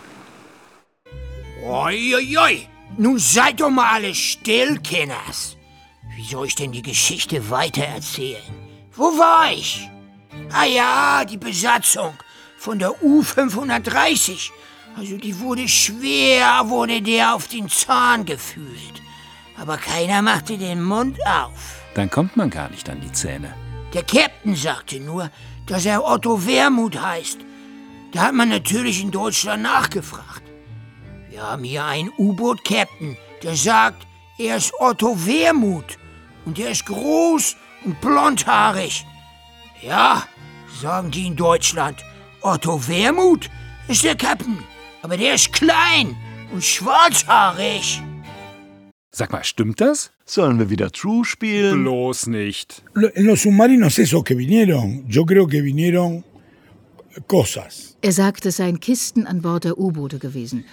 Oi, 1.64 2.14
oi, 2.14 2.36
oi. 2.38 2.66
Nun 2.98 3.18
seid 3.18 3.60
doch 3.60 3.70
mal 3.70 3.94
alle 3.94 4.14
still, 4.14 4.78
Kenners. 4.82 5.56
Wie 6.16 6.24
soll 6.24 6.46
ich 6.46 6.54
denn 6.56 6.72
die 6.72 6.82
Geschichte 6.82 7.50
weitererzählen? 7.50 8.42
Wo 8.96 9.04
war 9.18 9.52
ich? 9.52 9.88
Ah 10.52 10.64
ja, 10.64 11.24
die 11.24 11.36
Besatzung 11.36 12.14
von 12.60 12.78
der 12.78 13.02
U-530. 13.02 14.50
Also 14.94 15.16
die 15.16 15.40
wurde 15.40 15.66
schwer, 15.66 16.68
wurde 16.68 17.00
der 17.00 17.34
auf 17.34 17.48
den 17.48 17.70
Zahn 17.70 18.26
gefühlt. 18.26 19.00
Aber 19.58 19.78
keiner 19.78 20.20
machte 20.20 20.58
den 20.58 20.82
Mund 20.82 21.18
auf. 21.26 21.80
Dann 21.94 22.10
kommt 22.10 22.36
man 22.36 22.50
gar 22.50 22.68
nicht 22.68 22.90
an 22.90 23.00
die 23.00 23.12
Zähne. 23.12 23.54
Der 23.94 24.02
Captain 24.02 24.54
sagte 24.54 25.00
nur, 25.00 25.30
dass 25.66 25.86
er 25.86 26.04
Otto 26.04 26.46
Wermuth 26.46 27.00
heißt. 27.00 27.38
Da 28.12 28.24
hat 28.24 28.34
man 28.34 28.50
natürlich 28.50 29.00
in 29.00 29.10
Deutschland 29.10 29.62
nachgefragt. 29.62 30.42
Wir 31.30 31.42
haben 31.42 31.64
hier 31.64 31.86
einen 31.86 32.12
U-Boot-Captain, 32.18 33.16
der 33.42 33.56
sagt, 33.56 34.06
er 34.36 34.56
ist 34.56 34.74
Otto 34.78 35.16
Wermuth. 35.24 35.96
Und 36.44 36.58
der 36.58 36.72
ist 36.72 36.84
groß 36.84 37.56
und 37.84 38.00
blondhaarig. 38.02 39.06
Ja, 39.80 40.24
sagen 40.82 41.10
die 41.10 41.26
in 41.26 41.36
Deutschland. 41.36 42.04
Otto 42.42 42.80
Wermuth 42.88 43.50
ist 43.88 44.04
der 44.04 44.16
Captain. 44.16 44.58
Aber 45.02 45.16
der 45.16 45.34
ist 45.34 45.52
klein 45.52 46.16
und 46.52 46.64
schwarzhaarig. 46.64 48.02
Sag 49.12 49.32
mal, 49.32 49.44
stimmt 49.44 49.80
das? 49.80 50.10
Sollen 50.24 50.58
wir 50.58 50.70
wieder 50.70 50.90
True 50.90 51.24
spielen? 51.24 51.82
Bloß 51.82 52.28
nicht. 52.28 52.82
Los 52.94 53.42
submarinos 53.42 53.98
esos 53.98 54.24
que 54.24 54.36
vinieron, 54.36 55.04
yo 55.08 55.26
creo 55.26 55.46
que 55.46 55.62
vinieron 55.62 56.24
cosas. 57.26 57.96
Er 58.00 58.12
sagt, 58.12 58.46
es 58.46 58.56
seien 58.56 58.78
Kisten 58.78 59.26
an 59.26 59.42
Bord 59.42 59.64
der 59.64 59.78
U-Boote 59.78 60.18
gewesen. 60.18 60.64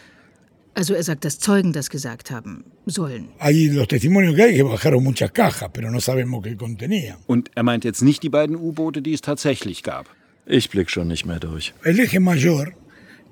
Also 0.75 0.93
er 0.93 1.01
sagt, 1.01 1.25
dass 1.25 1.39
Zeugen 1.39 1.74
das 1.74 1.89
gesagt 1.89 2.29
haben 2.29 2.63
sollen. 2.86 3.29
Hay 3.39 3.69
los 3.69 3.88
testimonios 3.88 4.36
que 4.36 4.43
hay 4.43 4.55
que 4.55 4.63
bajaron 4.63 5.03
muchas 5.03 5.31
cajas, 5.31 5.71
pero 5.74 5.89
no 5.89 6.00
sabemos 6.00 6.43
qué 6.43 6.55
contenían. 6.55 7.17
Und 7.25 7.50
er 7.55 7.63
meint 7.63 7.83
jetzt 7.83 8.03
nicht 8.03 8.21
die 8.21 8.29
beiden 8.29 8.55
U-Boote, 8.55 9.01
die 9.01 9.13
es 9.13 9.21
tatsächlich 9.21 9.81
gab. 9.81 10.07
Ich 10.50 10.70
blick 10.70 10.89
schon 10.89 11.08
nicht 11.08 11.25
mehr 11.25 11.39
durch. 11.39 11.74
El 11.84 12.00
eje 12.00 12.20
mayor 12.20 12.74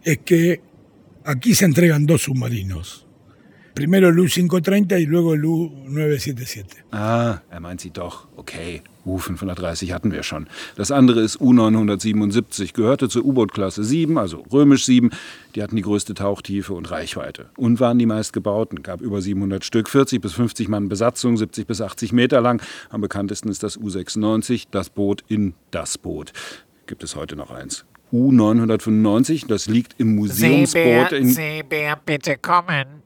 es 0.04 0.20
que 0.26 0.60
aquí 1.24 1.56
se 1.56 1.66
entregan 1.66 2.06
dos 2.06 2.24
submarinos. 2.24 3.06
Primero 3.74 4.08
el 4.10 4.20
U-530 4.20 5.02
y 5.02 5.06
luego 5.06 5.34
el 5.34 5.44
U-977. 5.44 6.66
Ah, 6.92 7.42
er 7.50 7.60
meint 7.60 7.82
sie 7.82 7.90
doch. 7.90 8.28
Okay, 8.38 8.82
U-530 9.06 9.94
hatten 9.94 10.12
wir 10.12 10.24
schon. 10.24 10.48
Das 10.78 10.92
andere 10.92 11.22
ist 11.22 11.42
U-977, 11.42 12.74
gehörte 12.74 13.10
zur 13.10 13.26
U-Boot-Klasse 13.26 13.84
7, 13.84 14.18
also 14.18 14.44
römisch 14.52 14.86
7. 14.86 15.10
Die 15.56 15.62
hatten 15.62 15.76
die 15.76 15.82
größte 15.82 16.14
Tauchtiefe 16.14 16.74
und 16.74 16.90
Reichweite. 16.90 17.50
Und 17.58 17.82
waren 17.82 18.00
die 18.00 18.06
meistgebauten, 18.06 18.82
gab 18.82 19.02
über 19.02 19.22
700 19.22 19.66
Stück, 19.66 19.90
40 19.90 20.22
bis 20.22 20.34
50 20.34 20.70
Mann 20.70 20.88
Besatzung, 20.88 21.36
70 21.36 21.68
bis 21.68 21.82
80 21.82 22.14
Meter 22.14 22.40
lang. 22.40 22.62
Am 22.90 23.02
bekanntesten 23.02 23.50
ist 23.50 23.62
das 23.62 23.76
U-96, 23.78 24.68
das 24.72 24.90
Boot 24.90 25.24
in 25.28 25.54
das 25.72 25.98
Boot. 25.98 26.32
Gibt 26.88 27.04
es 27.04 27.15
heute 27.15 27.36
noch 27.36 27.51
eins. 27.51 27.86
U-995, 28.12 29.48
das 29.48 29.68
liegt 29.68 30.00
im 30.00 30.15
Museumsboot 30.15 31.12
in... 31.13 31.30
Seebär, 31.30 32.00
bitte 32.06 32.38
kommen. 32.38 33.01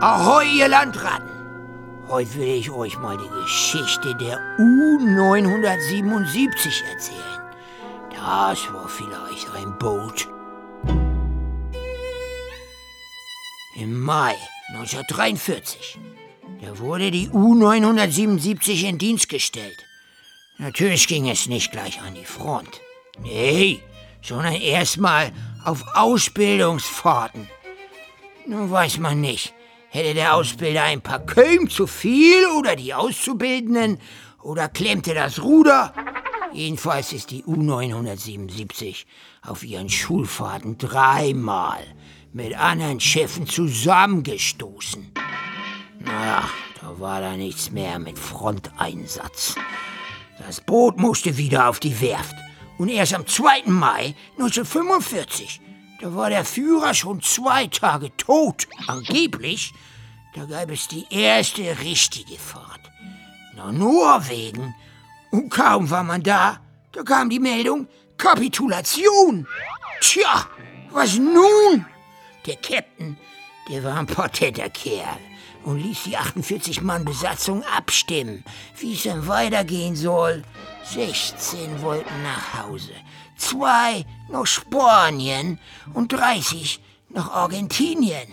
Ahoi, 0.00 0.46
ihr 0.58 0.68
Landratten! 0.68 1.28
Heute 2.08 2.34
will 2.36 2.48
ich 2.48 2.70
euch 2.70 2.98
mal 2.98 3.18
die 3.18 3.28
Geschichte 3.42 4.14
der 4.14 4.40
U-977 4.58 6.82
erzählen. 6.90 7.42
Das 8.10 8.72
war 8.72 8.88
vielleicht 8.88 9.50
ein 9.54 9.76
Boot. 9.78 10.26
Im 13.76 14.00
Mai 14.00 14.34
1943, 14.70 15.98
da 16.62 16.78
wurde 16.78 17.10
die 17.10 17.28
U-977 17.28 18.88
in 18.88 18.96
Dienst 18.96 19.28
gestellt. 19.28 19.84
Natürlich 20.58 21.06
ging 21.06 21.28
es 21.28 21.46
nicht 21.46 21.70
gleich 21.70 22.00
an 22.00 22.14
die 22.14 22.24
Front. 22.24 22.80
Nee, 23.22 23.80
sondern 24.22 24.54
erstmal 24.54 25.32
auf 25.64 25.84
Ausbildungsfahrten. 25.94 27.48
Nun 28.46 28.68
weiß 28.68 28.98
man 28.98 29.20
nicht, 29.20 29.54
hätte 29.90 30.14
der 30.14 30.34
Ausbilder 30.34 30.82
ein 30.82 31.00
paar 31.00 31.20
Köln 31.20 31.70
zu 31.70 31.86
viel 31.86 32.44
oder 32.58 32.74
die 32.74 32.92
Auszubildenden 32.92 33.98
oder 34.42 34.68
klemmte 34.68 35.14
das 35.14 35.42
Ruder? 35.42 35.94
Jedenfalls 36.52 37.12
ist 37.12 37.30
die 37.30 37.44
U-977 37.44 39.04
auf 39.42 39.62
ihren 39.62 39.88
Schulfahrten 39.88 40.76
dreimal 40.76 41.84
mit 42.32 42.58
anderen 42.58 42.98
Schiffen 42.98 43.46
zusammengestoßen. 43.46 45.12
Naja, 46.00 46.48
da 46.80 46.98
war 46.98 47.20
da 47.20 47.36
nichts 47.36 47.70
mehr 47.70 47.98
mit 47.98 48.18
Fronteinsatz. 48.18 49.54
Das 50.48 50.62
Boot 50.62 50.98
musste 50.98 51.36
wieder 51.36 51.68
auf 51.68 51.78
die 51.78 52.00
Werft. 52.00 52.34
Und 52.78 52.88
erst 52.88 53.12
am 53.12 53.26
2. 53.26 53.64
Mai 53.66 54.14
1945, 54.38 55.60
da 56.00 56.14
war 56.14 56.30
der 56.30 56.46
Führer 56.46 56.94
schon 56.94 57.20
zwei 57.20 57.66
Tage 57.66 58.16
tot. 58.16 58.66
Angeblich, 58.86 59.74
da 60.34 60.46
gab 60.46 60.70
es 60.70 60.88
die 60.88 61.04
erste 61.10 61.78
richtige 61.80 62.38
Fahrt. 62.38 62.80
Nach 63.56 63.72
Norwegen. 63.72 64.74
Und 65.32 65.50
kaum 65.50 65.90
war 65.90 66.02
man 66.02 66.22
da, 66.22 66.60
da 66.92 67.02
kam 67.02 67.28
die 67.28 67.40
Meldung 67.40 67.86
Kapitulation. 68.16 69.46
Tja, 70.00 70.48
was 70.88 71.18
nun? 71.18 71.84
Der 72.46 72.56
Captain, 72.56 73.18
der 73.68 73.84
war 73.84 73.98
ein 73.98 74.06
potenter 74.06 74.70
Kerl 74.70 75.27
und 75.68 75.80
ließ 75.80 76.04
die 76.04 76.16
48 76.16 76.80
Mann 76.80 77.04
Besatzung 77.04 77.62
abstimmen, 77.76 78.42
wie 78.78 78.94
es 78.94 79.02
dann 79.02 79.26
weitergehen 79.26 79.96
soll. 79.96 80.42
16 80.84 81.82
wollten 81.82 82.22
nach 82.22 82.62
Hause, 82.64 82.92
zwei 83.36 84.06
nach 84.30 84.46
Spanien 84.46 85.60
und 85.92 86.10
30 86.10 86.80
nach 87.10 87.30
Argentinien. 87.32 88.28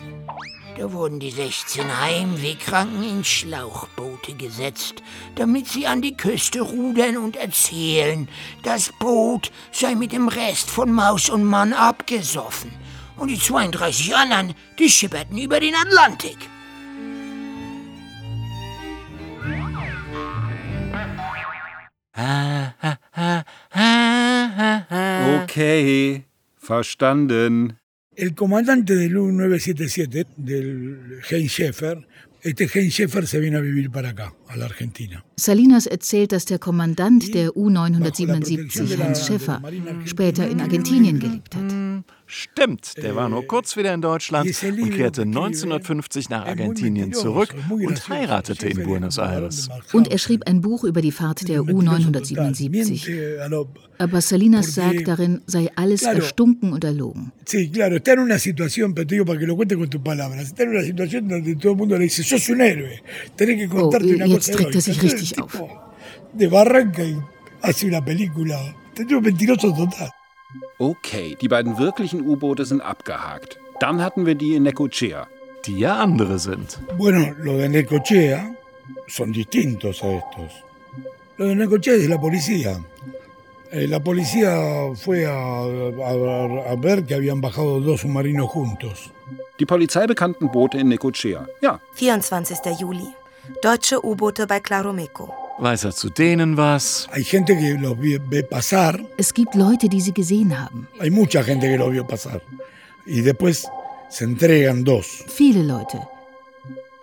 Da 0.77 0.93
wurden 0.93 1.19
die 1.19 1.31
16 1.31 1.99
Heimwehkranken 2.01 3.03
in 3.03 3.23
Schlauchboote 3.25 4.35
gesetzt, 4.35 5.03
damit 5.35 5.67
sie 5.67 5.87
an 5.87 6.01
die 6.01 6.15
Küste 6.15 6.61
rudern 6.61 7.17
und 7.17 7.35
erzählen, 7.35 8.29
das 8.63 8.93
Boot 8.97 9.51
sei 9.73 9.95
mit 9.95 10.13
dem 10.13 10.29
Rest 10.29 10.69
von 10.69 10.89
Maus 10.89 11.29
und 11.29 11.43
Mann 11.43 11.73
abgesoffen. 11.73 12.71
Und 13.17 13.27
die 13.27 13.39
32 13.39 14.15
anderen, 14.15 14.55
die 14.79 14.89
schipperten 14.89 15.37
über 15.37 15.59
den 15.59 15.75
Atlantik. 15.75 16.37
Okay, 25.43 26.25
verstanden. 26.61 27.77
El 28.15 28.33
comandante 28.33 28.95
del 28.95 29.17
U-977, 29.17 30.25
del 30.37 31.19
Heinz 31.29 31.51
Schäfer, 31.51 32.07
este 32.41 32.69
Heinz 32.73 32.93
Schäfer 32.93 33.27
se 33.27 33.39
vino 33.39 33.57
a 33.57 33.61
vivir 33.61 33.91
para 33.91 34.09
acá, 34.09 34.33
a 34.47 34.55
la 34.55 34.65
Argentina. 34.65 35.25
Salinas 35.35 35.87
erzählt, 35.87 36.31
dass 36.31 36.45
der 36.45 36.59
Kommandant 36.59 37.33
der 37.33 37.57
U-977, 37.57 38.97
Hans 39.03 39.25
Schäffer, 39.27 39.61
später 40.05 40.47
in 40.47 40.61
Argentinien 40.61 41.19
gelebt 41.19 41.55
hat. 41.55 41.65
Stimmt, 42.27 42.97
der 42.97 43.15
war 43.15 43.29
nur 43.29 43.45
kurz 43.45 43.77
wieder 43.77 43.93
in 43.93 44.01
Deutschland 44.01 44.47
und 44.47 44.91
kehrte 44.91 45.21
1950 45.21 46.29
nach 46.29 46.47
Argentinien 46.47 47.13
zurück 47.13 47.53
und 47.69 48.09
heiratete 48.09 48.67
in 48.67 48.83
Buenos 48.83 49.19
Aires. 49.19 49.69
Und 49.93 50.11
er 50.11 50.17
schrieb 50.17 50.47
ein 50.47 50.61
Buch 50.61 50.83
über 50.83 51.01
die 51.01 51.11
Fahrt 51.11 51.47
der 51.47 51.61
U-977. 51.61 53.37
Aber 53.99 54.21
Salinas 54.21 54.73
sagt, 54.73 55.07
darin 55.07 55.41
sei 55.45 55.69
alles 55.75 56.01
erstunken 56.01 56.73
und 56.73 56.83
erlogen. 56.83 57.31
Un 57.53 57.71
oh, 63.77 63.91
jetzt 64.25 64.53
trägt 64.53 64.75
er 64.75 64.81
sich 64.81 65.03
richtig 65.03 65.41
auf. 65.41 65.61
De 66.33 66.47
Barranca 66.47 67.03
hace 67.61 67.85
una 67.85 68.01
película. 68.01 68.75
Te 68.93 69.05
digo 69.05 69.21
mentiroso 69.21 69.71
total. 69.71 70.09
Okay, 70.77 71.35
die 71.41 71.47
beiden 71.47 71.77
wirklichen 71.77 72.21
U-Boote 72.21 72.65
sind 72.65 72.81
abgehakt. 72.81 73.57
Dann 73.79 74.01
hatten 74.01 74.25
wir 74.25 74.35
die 74.35 74.55
in 74.55 74.63
Necochea. 74.63 75.27
Die 75.65 75.79
ja 75.79 75.97
andere 75.97 76.37
sind. 76.39 76.79
Bueno, 76.97 77.33
lo 77.41 77.57
de 77.57 77.69
Necochea 77.69 78.51
son 79.07 79.31
distintos 79.33 80.03
a 80.03 80.07
estos. 80.13 80.51
Lo 81.37 81.45
de 81.47 81.55
Necochea 81.55 81.95
es 81.95 82.07
la 82.07 82.19
policía. 82.19 82.79
Eh, 83.71 83.87
la 83.87 83.99
policía 83.99 84.55
fue 84.95 85.25
a, 85.25 85.31
a- 85.33 86.71
a 86.71 86.75
ver 86.77 87.03
que 87.03 87.15
habían 87.15 87.41
bajado 87.41 87.79
dos 87.81 88.01
submarinos 88.01 88.47
juntos. 88.49 89.11
Die 89.59 89.65
polizeibekannten 89.65 90.49
Boote 90.51 90.77
in 90.77 90.87
Necochea. 90.89 91.47
Ja, 91.61 91.79
24. 91.95 92.77
Juli. 92.79 93.07
Deutsche 93.61 93.99
U-Boote 94.03 94.45
bei 94.47 94.59
Claromeco. 94.59 95.33
Weiß 95.57 95.85
er 95.85 95.95
zu 95.95 96.09
denen 96.09 96.57
was? 96.57 97.07
Es 99.17 99.33
gibt 99.33 99.55
Leute, 99.55 99.87
die 99.89 100.01
sie 100.01 100.13
gesehen 100.13 100.59
haben. 100.59 100.87
hay 100.99 101.09
mucha 101.09 101.43
gente 101.43 101.67
que 101.67 101.77
los 101.77 101.91
vio 101.93 102.05
pasar. 102.05 102.41
Y 103.05 103.21
después 103.21 103.65
se 104.09 104.25
entregan 104.25 104.83
dos. 104.83 105.23
Viele 105.27 105.63
Leute. 105.63 105.99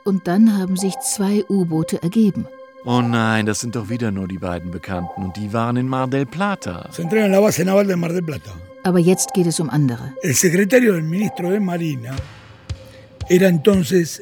Und 0.05 0.27
dann 0.27 0.59
haben 0.59 0.77
sich 0.77 0.95
zwei 1.01 1.45
U-Boote 1.49 2.03
ergeben. 2.03 2.47
Oh 2.85 3.01
nein, 3.01 3.47
das 3.47 3.61
sind 3.61 3.77
doch 3.77 3.89
wieder 3.89 4.11
nur 4.11 4.27
die 4.27 4.39
beiden 4.39 4.71
Bekannten 4.71 5.23
und 5.23 5.37
die 5.37 5.53
waren 5.53 5.77
in 5.77 5.87
Mar 5.89 6.09
del 6.09 6.27
Plata. 6.27 6.91
Aber 8.85 8.99
jetzt 8.99 9.33
geht 9.35 9.47
es 9.47 9.61
um 9.61 9.71
andere. 9.71 10.13
El 10.23 10.35
secretario 10.35 10.93
del 10.95 11.03
ministro 11.05 11.51
de 11.51 11.61
Marina 11.61 12.17
era 13.29 13.47
entonces 13.47 14.21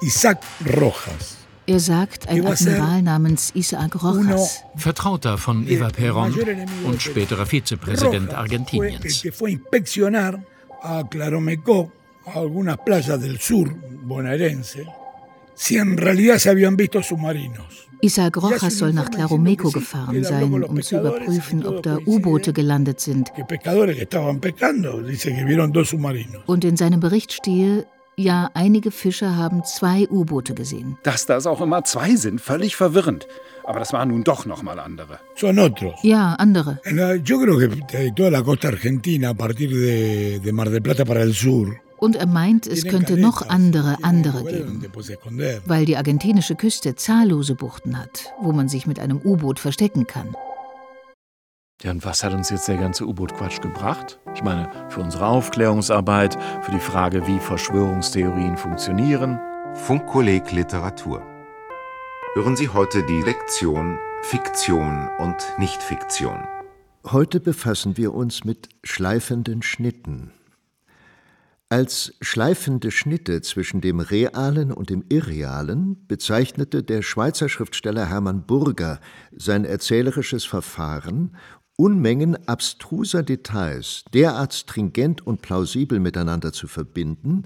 Isaac 0.00 0.40
Rojas. 0.80 1.37
Er 1.68 1.80
sagt, 1.80 2.30
ein 2.30 2.46
Admiral 2.46 3.02
namens 3.02 3.54
Isaac 3.54 4.02
Rojas. 4.02 4.64
Vertrauter 4.74 5.36
von 5.36 5.68
Eva 5.68 5.88
Perón 5.88 6.32
und 6.86 7.02
späterer 7.02 7.44
Vizepräsident 7.44 8.32
Argentiniens. 8.32 9.22
Isaac 18.00 18.36
Rojas 18.38 18.78
soll 18.78 18.92
nach 18.94 19.10
Claromeco 19.10 19.70
gefahren 19.70 20.24
sein, 20.24 20.64
um 20.64 20.80
zu 20.80 20.98
überprüfen, 20.98 21.66
ob 21.66 21.82
da 21.82 21.98
U-Boote 21.98 22.54
gelandet 22.54 23.00
sind. 23.00 23.30
Und 26.46 26.64
in 26.64 26.76
seinem 26.78 27.00
Bericht 27.00 27.32
stehe, 27.34 27.86
ja, 28.18 28.50
einige 28.54 28.90
Fischer 28.90 29.36
haben 29.36 29.64
zwei 29.64 30.08
U-Boote 30.10 30.54
gesehen. 30.54 30.98
dass 31.02 31.24
das 31.26 31.46
auch 31.46 31.60
immer 31.60 31.84
zwei 31.84 32.16
sind, 32.16 32.40
völlig 32.40 32.76
verwirrend. 32.76 33.26
Aber 33.64 33.78
das 33.78 33.92
waren 33.92 34.08
nun 34.08 34.24
doch 34.24 34.46
noch 34.46 34.62
mal 34.62 34.78
andere. 34.78 35.20
Son 35.36 35.58
otros. 35.58 35.94
Ja, 36.02 36.34
andere. 36.34 36.80
Yo 37.24 37.38
creo 37.38 37.58
que 37.58 38.12
toda 38.16 38.30
la 38.30 38.42
costa 38.42 38.68
argentina, 38.68 39.30
a 39.30 39.34
partir 39.34 39.68
de, 39.70 40.40
de 40.40 40.52
Mar 40.52 40.70
del 40.70 40.80
Plata 40.82 41.04
para 41.04 41.20
el 41.22 41.32
sur, 41.34 41.76
Und 42.00 42.14
er 42.16 42.26
meint, 42.26 42.66
es 42.68 42.84
könnte 42.84 43.16
noch 43.16 43.42
andere, 43.48 43.96
andere 44.02 44.44
geben, 44.44 44.86
weil 45.66 45.84
die 45.84 45.96
argentinische 45.96 46.54
Küste 46.54 46.94
zahllose 46.94 47.56
Buchten 47.56 47.98
hat, 47.98 48.32
wo 48.40 48.52
man 48.52 48.68
sich 48.68 48.86
mit 48.86 49.00
einem 49.00 49.18
U-Boot 49.24 49.58
verstecken 49.58 50.06
kann. 50.06 50.28
Ja, 51.82 51.92
und 51.92 52.04
was 52.04 52.24
hat 52.24 52.34
uns 52.34 52.50
jetzt 52.50 52.66
der 52.66 52.76
ganze 52.76 53.06
U-Boot-Quatsch 53.06 53.60
gebracht? 53.60 54.18
Ich 54.34 54.42
meine, 54.42 54.68
für 54.88 55.00
unsere 55.00 55.28
Aufklärungsarbeit, 55.28 56.36
für 56.62 56.72
die 56.72 56.80
Frage, 56.80 57.24
wie 57.28 57.38
Verschwörungstheorien 57.38 58.56
funktionieren. 58.56 59.38
Funkkolleg 59.74 60.50
Literatur. 60.50 61.22
Hören 62.34 62.56
Sie 62.56 62.68
heute 62.68 63.06
die 63.06 63.22
Lektion 63.22 63.96
Fiktion 64.22 65.08
und 65.20 65.36
Nichtfiktion. 65.58 66.48
Heute 67.06 67.38
befassen 67.38 67.96
wir 67.96 68.12
uns 68.12 68.42
mit 68.42 68.68
schleifenden 68.82 69.62
Schnitten. 69.62 70.32
Als 71.70 72.14
schleifende 72.22 72.90
Schnitte 72.90 73.42
zwischen 73.42 73.82
dem 73.82 74.00
Realen 74.00 74.72
und 74.72 74.88
dem 74.88 75.04
Irrealen 75.10 76.06
bezeichnete 76.08 76.82
der 76.82 77.02
Schweizer 77.02 77.50
Schriftsteller 77.50 78.06
Hermann 78.06 78.46
Burger 78.46 79.00
sein 79.36 79.66
erzählerisches 79.66 80.46
Verfahren, 80.46 81.36
Unmengen 81.80 82.36
abstruser 82.48 83.22
Details 83.22 84.02
derart 84.12 84.52
stringent 84.52 85.24
und 85.24 85.42
plausibel 85.42 86.00
miteinander 86.00 86.52
zu 86.52 86.66
verbinden, 86.66 87.44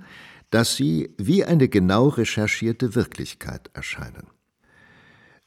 dass 0.49 0.75
sie 0.75 1.14
wie 1.18 1.45
eine 1.45 1.68
genau 1.68 2.09
recherchierte 2.09 2.95
Wirklichkeit 2.95 3.71
erscheinen. 3.75 4.29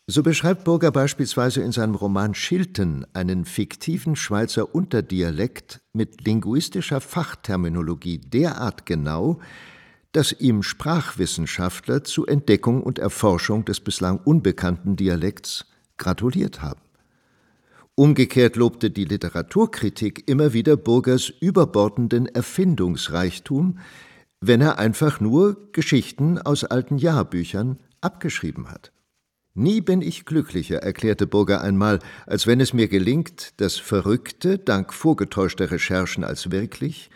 So 0.06 0.22
beschreibt 0.22 0.66
Burger 0.66 0.92
beispielsweise 0.92 1.64
in 1.64 1.72
seinem 1.72 1.96
Roman 1.96 2.36
Schilten 2.36 3.08
einen 3.14 3.46
fiktiven 3.46 4.16
Schweizer 4.16 4.76
Unterdialekt 4.76 5.82
mit 5.94 6.24
linguistischer 6.24 7.02
Fachterminologie 7.02 8.20
derart 8.20 8.86
genau, 8.86 9.40
dass 10.12 10.32
ihm 10.32 10.62
Sprachwissenschaftler 10.62 12.04
zur 12.04 12.30
Entdeckung 12.30 12.84
und 12.84 13.00
Erforschung 13.00 13.66
des 13.66 13.80
bislang 13.80 14.20
unbekannten 14.20 14.96
Dialekts 14.96 15.66
gratuliert 15.98 16.62
haben. 16.62 16.85
Umgekehrt 17.98 18.58
lobte 18.58 18.92
die 18.92 19.06
Literaturkritik 19.06 20.28
immer 20.28 20.52
wieder 20.52 20.76
Burgers 20.76 21.30
überbordenden 21.40 22.26
Erfindungsreichtum, 22.28 23.80
wenn 24.42 24.60
er 24.60 24.78
einfach 24.80 25.22
nur 25.22 25.72
Geschichten 25.72 26.38
aus 26.38 26.66
alten 26.66 26.98
Jahrbüchern 26.98 27.80
abgeschrieben 28.02 28.70
hat. 28.70 28.92
Nie 29.54 29.80
bin 29.80 30.02
ich 30.02 30.26
glücklicher, 30.26 30.80
erklärte 30.80 31.26
Burger 31.26 31.62
einmal, 31.62 32.00
als 32.28 32.46
wenn 32.46 32.60
es 32.60 32.74
mir 32.74 32.90
gelingt, 32.90 33.54
das 33.58 33.78
Verrückte 33.78 34.58
dank 34.58 34.94
vorgetäuschter 34.94 35.72
Recherchen 35.72 36.26
als 36.26 36.52
wirklich 36.52 37.10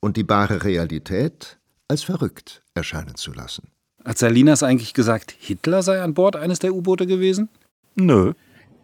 und 0.00 0.16
die 0.16 0.24
bare 0.24 0.64
Realität 0.64 1.58
als 1.86 2.02
verrückt 2.02 2.62
erscheinen 2.74 3.14
zu 3.14 3.32
lassen. 3.32 3.68
Hat 4.04 4.18
Salinas 4.18 4.64
eigentlich 4.64 4.94
gesagt, 4.94 5.32
Hitler 5.38 5.84
sei 5.84 6.02
an 6.02 6.14
Bord 6.14 6.34
eines 6.34 6.58
der 6.58 6.74
U-Boote 6.74 7.06
gewesen? 7.06 7.48
Nö. 7.94 8.32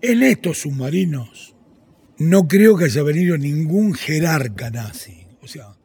En 0.02 0.22
estos 0.22 0.62
submarinos 0.62 1.54
no 2.18 2.48
creo 2.48 2.76
que 2.76 2.84
haya 2.84 3.02
venido 3.02 3.36
ningún 3.36 3.94
jerarca 3.94 4.70
nazi. 4.70 5.20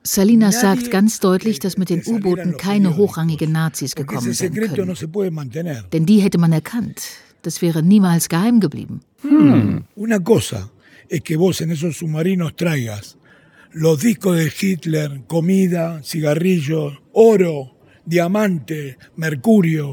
Salinas 0.03 0.61
sagt 0.61 0.91
ganz 0.91 1.19
deutlich, 1.19 1.59
dass 1.59 1.77
mit 1.77 1.89
den 1.89 2.03
U-Booten 2.05 2.57
keine 2.57 2.95
hochrangigen 2.97 3.51
Nazis 3.51 3.95
gekommen 3.95 4.33
sind 4.33 4.53
können. 4.55 4.95
Denn 5.91 6.05
die 6.05 6.19
hätte 6.19 6.37
man 6.37 6.53
erkannt. 6.53 7.01
Das 7.41 7.61
wäre 7.61 7.81
niemals 7.81 8.29
geheim 8.29 8.59
geblieben. 8.59 9.01
Hm. 9.21 9.85
Una 9.95 10.19
cosa 10.19 10.69
es 11.09 11.21
que 11.21 11.37
vos 11.37 11.61
en 11.61 11.71
esos 11.71 11.97
submarinos 11.97 12.55
traigas 12.55 13.17
los 13.71 13.99
discos 13.99 14.37
de 14.37 14.49
Hitler, 14.49 15.21
comida, 15.27 16.01
cigarrillos, 16.03 16.93
oro. 17.11 17.74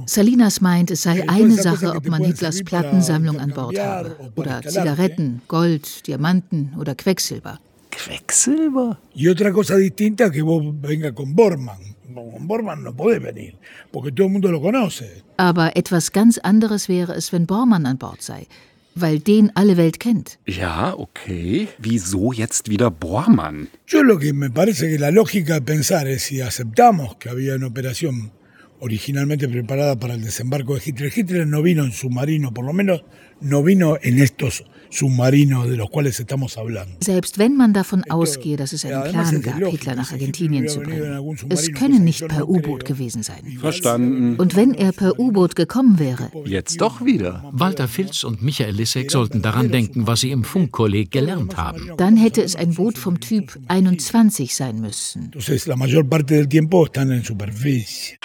Salinas 0.07 0.61
meint, 0.61 0.91
es 0.91 1.03
sei 1.03 1.29
eine 1.29 1.55
Sache, 1.55 1.95
ob 1.95 2.09
man 2.09 2.25
Hitlers 2.25 2.63
Plattensammlung 2.63 3.39
an 3.39 3.51
Bord 3.51 3.79
habe. 3.79 4.17
Oder 4.37 4.63
Zigaretten, 4.63 5.43
Gold, 5.49 6.07
Diamanten 6.07 6.75
oder 6.79 6.95
Quecksilber. 6.95 7.59
Quecksilber? 7.91 8.99
Y 9.15 9.29
otra 9.29 9.53
cosa 9.53 9.77
distinta 9.77 10.31
que 10.31 10.43
vos 10.43 10.63
venga 10.81 11.13
con 11.13 11.35
Bormann. 11.35 11.81
Con 12.15 12.47
Bormann 12.47 12.83
no 12.83 12.95
podés 12.95 13.23
venir, 13.23 13.55
porque 13.91 14.13
todo 14.13 14.27
el 14.27 14.33
mundo 14.33 14.51
lo 14.51 14.61
conoce. 14.61 15.23
Aber 15.37 15.77
etwas 15.77 16.13
ganz 16.13 16.39
anderes 16.39 16.89
wäre 16.89 17.15
es, 17.15 17.33
wenn 17.33 17.47
Bormann 17.47 17.87
an 17.87 17.99
Bord 17.99 18.23
sei. 18.23 18.47
Weil 18.95 19.21
den 19.21 19.51
alle 19.55 19.77
Welt 19.77 19.99
kennt. 20.01 20.39
Ja, 20.47 20.95
okay. 20.95 21.69
Wieso 21.79 22.33
jetzt 22.33 22.69
wieder 22.69 22.91
Bormann? 22.91 23.69
Yo 23.87 24.03
lo 24.03 24.19
que 24.19 24.33
me 24.33 24.51
parece 24.51 24.89
que 24.91 24.99
la 24.99 25.11
lógica 25.11 25.55
de 25.55 25.63
pensar 25.63 26.07
es 26.09 26.25
si 26.25 26.41
aceptamos 26.41 27.17
que 27.17 27.31
había 27.31 27.55
una 27.55 27.69
operación 27.69 28.33
originalmente 28.81 29.49
preparada 29.49 29.99
para 29.99 30.15
el 30.15 30.23
desembarco 30.23 30.75
de 30.75 30.83
Hitler. 30.85 31.13
Hitler 31.15 31.47
no 31.47 31.63
vino 31.63 31.85
en 31.85 31.93
submarino, 31.93 32.53
por 32.53 32.65
lo 32.65 32.73
menos 32.73 33.05
no 33.41 33.63
vino 33.63 33.97
en 34.03 34.19
estos 34.19 34.65
submarinos 34.93 35.69
de 35.69 35.77
los 35.77 35.91
cuales 35.91 36.21
estamos 36.21 36.57
hablando. 36.57 36.95
Selbst 37.01 37.39
wenn 37.39 37.57
man 37.57 37.73
davon 37.73 38.05
ausgehe, 38.09 38.57
dass 38.57 38.73
es 38.73 38.85
einen 38.85 39.11
Plan 39.11 39.43
gab, 39.43 39.59
Hitler 39.71 39.95
nach 39.95 40.13
Argentinien 40.13 40.69
zu 40.69 40.81
bringen, 40.81 41.37
es 41.49 41.73
können 41.73 42.05
nicht 42.05 42.29
per 42.29 42.49
U-Boot 42.49 42.85
gewesen 42.85 43.23
sein. 43.23 43.59
Verstanden. 43.59 44.37
Und 44.37 44.55
wenn 44.55 44.75
er 44.75 44.93
per 44.93 45.19
U-Boot 45.19 45.57
gekommen 45.57 45.99
wäre, 45.99 46.31
jetzt 46.45 46.81
doch 46.81 47.05
wieder. 47.05 47.51
Walter 47.53 47.89
Filz 47.89 48.25
und 48.25 48.43
Michael 48.43 48.75
Lissek 48.75 49.11
sollten 49.11 49.43
daran 49.43 49.71
denken, 49.71 50.07
was 50.07 50.21
sie 50.21 50.31
im 50.31 50.45
Funkkolleg 50.45 51.11
gelernt 51.11 51.57
haben. 51.57 51.91
Dann 51.97 52.17
hätte 52.17 52.43
es 52.43 52.57
ein 52.57 52.75
Boot 52.75 52.99
vom 52.99 53.21
Typ 53.21 53.59
21 53.69 54.55
sein 54.55 54.81
müssen. 54.81 55.31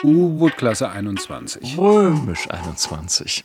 U-Boot-Klasse 0.03 0.89
21. 0.89 1.77
Römisch 1.77 2.49
21. 2.49 3.43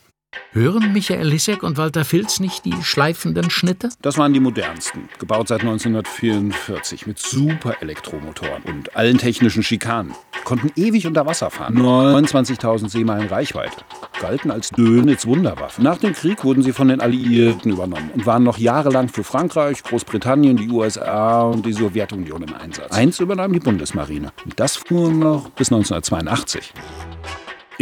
Hören 0.55 0.93
Michael 0.93 1.29
Lissek 1.29 1.63
und 1.63 1.79
Walter 1.79 2.05
Filz 2.05 2.39
nicht 2.39 2.67
die 2.67 2.75
schleifenden 2.83 3.49
Schnitte? 3.49 3.89
Das 4.03 4.19
waren 4.19 4.35
die 4.35 4.41
modernsten, 4.41 5.09
gebaut 5.19 5.49
seit 5.49 5.63
1944 5.63 7.07
mit 7.07 7.19
super 7.19 7.77
Elektromotoren 7.81 8.63
und 8.65 8.95
allen 8.95 9.17
technischen 9.17 9.63
Schikanen. 9.63 10.13
Konnten 10.45 10.71
ewig 10.77 11.07
unter 11.07 11.25
Wasser 11.25 11.51
fahren. 11.51 11.79
29.000 11.79 12.91
Seemeilen 12.91 13.29
Reichweite. 13.29 13.77
Galten 14.21 14.51
als 14.51 14.69
Dönitz 14.69 15.25
Wunderwaffe. 15.27 15.83
Nach 15.83 15.97
dem 15.97 16.13
Krieg 16.13 16.45
wurden 16.45 16.63
sie 16.63 16.75
von 16.75 16.89
den 16.89 17.01
Alliierten 17.01 17.73
übernommen 17.73 18.11
und 18.13 18.27
waren 18.27 18.43
noch 18.43 18.59
jahrelang 18.59 19.09
für 19.09 19.25
Frankreich, 19.25 19.83
Großbritannien, 19.83 20.59
die 20.59 20.69
USA 20.69 21.45
und 21.45 21.65
die 21.65 21.73
Sowjetunion 21.73 22.43
im 22.43 22.55
Einsatz. 22.55 22.93
Eins 22.93 23.21
übernahm 23.21 23.55
die 23.55 23.61
Bundesmarine. 23.61 24.33
Und 24.45 24.61
das 24.61 24.77
fuhr 24.77 25.11
noch 25.11 25.49
bis 25.51 25.73
1982. 25.73 26.75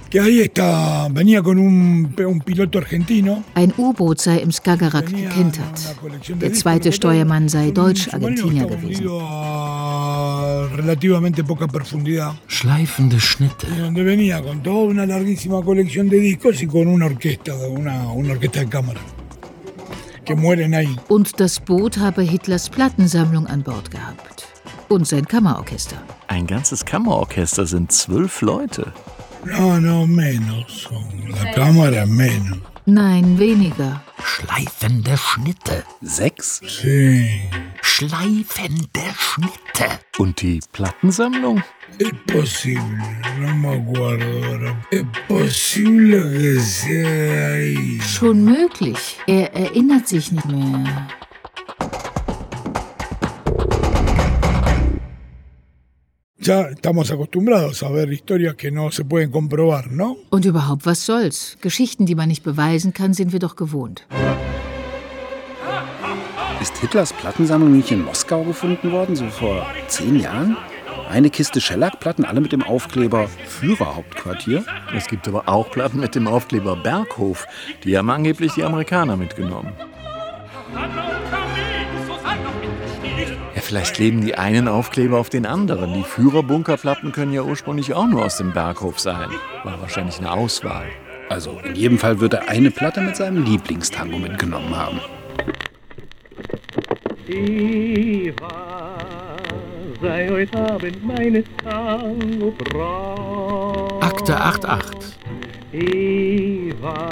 Que 0.09 0.18
ahí 0.18 0.40
está, 0.40 1.06
venía 1.09 1.40
con 1.40 1.59
un, 1.59 2.16
un 2.26 2.40
piloto 2.40 2.78
argentino. 2.78 3.44
Ein 3.54 3.72
U-Boot 3.76 4.20
sei 4.20 4.38
im 4.42 4.50
Skagerrak 4.50 5.06
gekentert. 5.06 5.96
Der 6.40 6.52
zweite 6.52 6.90
Steuermann 6.90 7.48
sei 7.48 7.70
Deutsch-Argentinier 7.70 8.66
gewesen. 8.66 9.06
relativamente 10.74 11.44
poca 11.44 11.66
profundidad. 11.68 12.35
Schleifende 12.48 13.20
Schnitte. 13.20 13.66
Y 13.68 13.78
donde 13.78 14.02
venía 14.02 14.42
con 14.42 14.62
toda 14.62 14.85
una 14.88 15.06
larguísima 15.06 15.62
colección 15.62 16.09
de 16.09 16.18
discos 16.18 16.62
y 16.62 16.66
con 16.66 16.88
una 16.88 17.06
orquesta, 17.06 17.54
una, 17.68 18.09
una 18.09 18.33
orquesta 18.33 18.61
de 18.61 18.68
cámara. 18.68 19.00
Que 20.24 20.35
mueren 20.35 20.74
ahí. 20.74 20.96
Und 21.09 21.28
das 21.38 21.61
Boot 21.61 21.98
habe 21.98 22.24
Hitlers 22.24 22.68
Plattensammlung 22.68 23.46
an 23.46 23.62
Bord 23.62 23.90
gehabt. 23.90 24.39
Und 24.90 25.07
sein 25.07 25.24
Kammerorchester. 25.24 26.03
Ein 26.26 26.48
ganzes 26.48 26.85
Kammerorchester 26.85 27.64
sind 27.64 27.92
zwölf 27.92 28.40
Leute. 28.40 28.92
No, 29.44 29.79
no, 29.79 30.05
menos. 30.05 30.88
La 31.29 31.53
cámara 31.53 32.05
menos. 32.07 32.59
Nein, 32.87 33.38
weniger. 33.38 34.03
Schleifende 34.24 35.16
Schnitte. 35.16 35.85
Sechs? 36.00 36.61
Sí. 36.66 37.40
Schleifende 37.83 39.00
Schnitte. 39.16 40.00
Und 40.18 40.42
die 40.42 40.59
Plattensammlung? 40.72 41.62
Es 41.98 42.11
posible, 42.26 42.83
no 43.38 43.55
me 43.55 43.76
acuerdo 43.76 44.24
ahora. 44.24 44.76
Es 44.90 45.05
posible 45.29 46.20
que 46.33 46.59
sea 46.59 47.53
ahí. 47.53 48.00
Schon 48.00 48.44
möglich. 48.44 49.18
Er 49.29 49.55
erinnert 49.55 50.09
sich 50.09 50.33
nicht 50.33 50.46
mehr. 50.46 51.07
Ya 56.42 56.70
estamos 56.70 57.12
acostumbrados 57.12 57.83
a 57.83 57.90
ver 57.90 58.11
historias 58.11 58.55
que 58.55 58.70
no 58.70 58.90
se 58.90 59.05
pueden 59.05 59.31
comprobar, 59.31 59.90
¿no? 59.90 60.16
Und 60.31 60.46
überhaupt, 60.46 60.87
was 60.87 61.05
soll's? 61.05 61.59
Geschichten, 61.61 62.07
die 62.07 62.14
man 62.14 62.29
nicht 62.29 62.42
beweisen 62.42 62.94
kann, 62.94 63.12
sind 63.12 63.33
wir 63.33 63.40
doch 63.40 63.57
gewohnt. 63.57 64.07
Ist 66.62 66.79
Hitlers 66.79 67.12
Plattensammlung 67.12 67.76
nicht 67.76 67.90
in 67.90 68.03
Moskau 68.03 68.42
gefunden 68.44 68.90
worden, 68.90 69.16
so 69.16 69.26
vor 69.26 69.66
zehn 69.88 70.18
Jahren? 70.18 70.57
Eine 71.11 71.29
Kiste 71.29 71.61
Schellackplatten, 71.61 72.24
alle 72.24 72.40
mit 72.40 72.53
dem 72.53 72.62
Aufkleber 72.62 73.29
Führerhauptquartier. 73.46 74.64
Es 74.96 75.09
gibt 75.09 75.29
aber 75.29 75.46
auch 75.46 75.70
Platten 75.70 76.00
mit 76.00 76.14
dem 76.14 76.26
Aufkleber 76.26 76.74
Berghof. 76.74 77.46
Die 77.85 77.98
haben 77.98 78.09
angeblich 78.09 78.55
die 78.55 78.64
Amerikaner 78.64 79.18
mitgenommen. 79.18 79.72
Ja, 80.74 81.09
vielleicht 83.70 83.94
kleben 83.94 84.20
die 84.20 84.35
einen 84.35 84.66
Aufkleber 84.66 85.20
auf 85.20 85.30
den 85.30 85.46
anderen. 85.46 85.94
Die 85.94 86.02
Führerbunkerplatten 86.02 87.12
können 87.12 87.33
ja 87.33 87.42
ursprünglich 87.42 87.94
auch 87.94 88.09
nur 88.09 88.24
aus 88.24 88.37
dem 88.37 88.52
Berghof 88.52 88.98
sein. 88.98 89.28
War 89.62 89.80
wahrscheinlich 89.80 90.18
eine 90.18 90.33
Auswahl. 90.33 90.87
Also 91.28 91.56
in 91.64 91.76
jedem 91.76 91.96
Fall 91.96 92.18
wird 92.18 92.35
er 92.35 92.48
eine 92.48 92.72
Platte 92.72 93.00
mit 93.00 93.14
seinem 93.14 93.44
Lieblingstango 93.44 94.18
mitgenommen 94.18 94.76
haben. 94.76 94.98
Eva, 97.28 98.96
sei 100.02 100.28
heute 100.28 100.59
Abend 100.72 101.04
meines 101.06 101.44
Tango 101.62 102.50
Braut. 102.50 104.02
Akte 104.02 104.37
88. 104.37 105.16
Eva, 105.72 107.09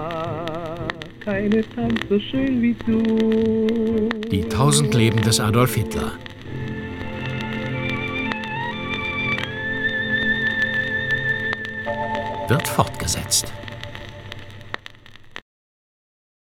keine 1.25 1.63
Tanz 1.71 2.01
so 2.09 2.19
schön 2.19 2.61
wie 2.61 2.75
du. 2.85 4.09
Die 4.29 4.43
tausend 4.43 4.93
Leben 4.93 5.23
des 5.23 5.39
Adolf 5.39 5.77
Hitler. 5.77 6.15
Wird 12.49 12.67
fortgesetzt. 12.67 13.53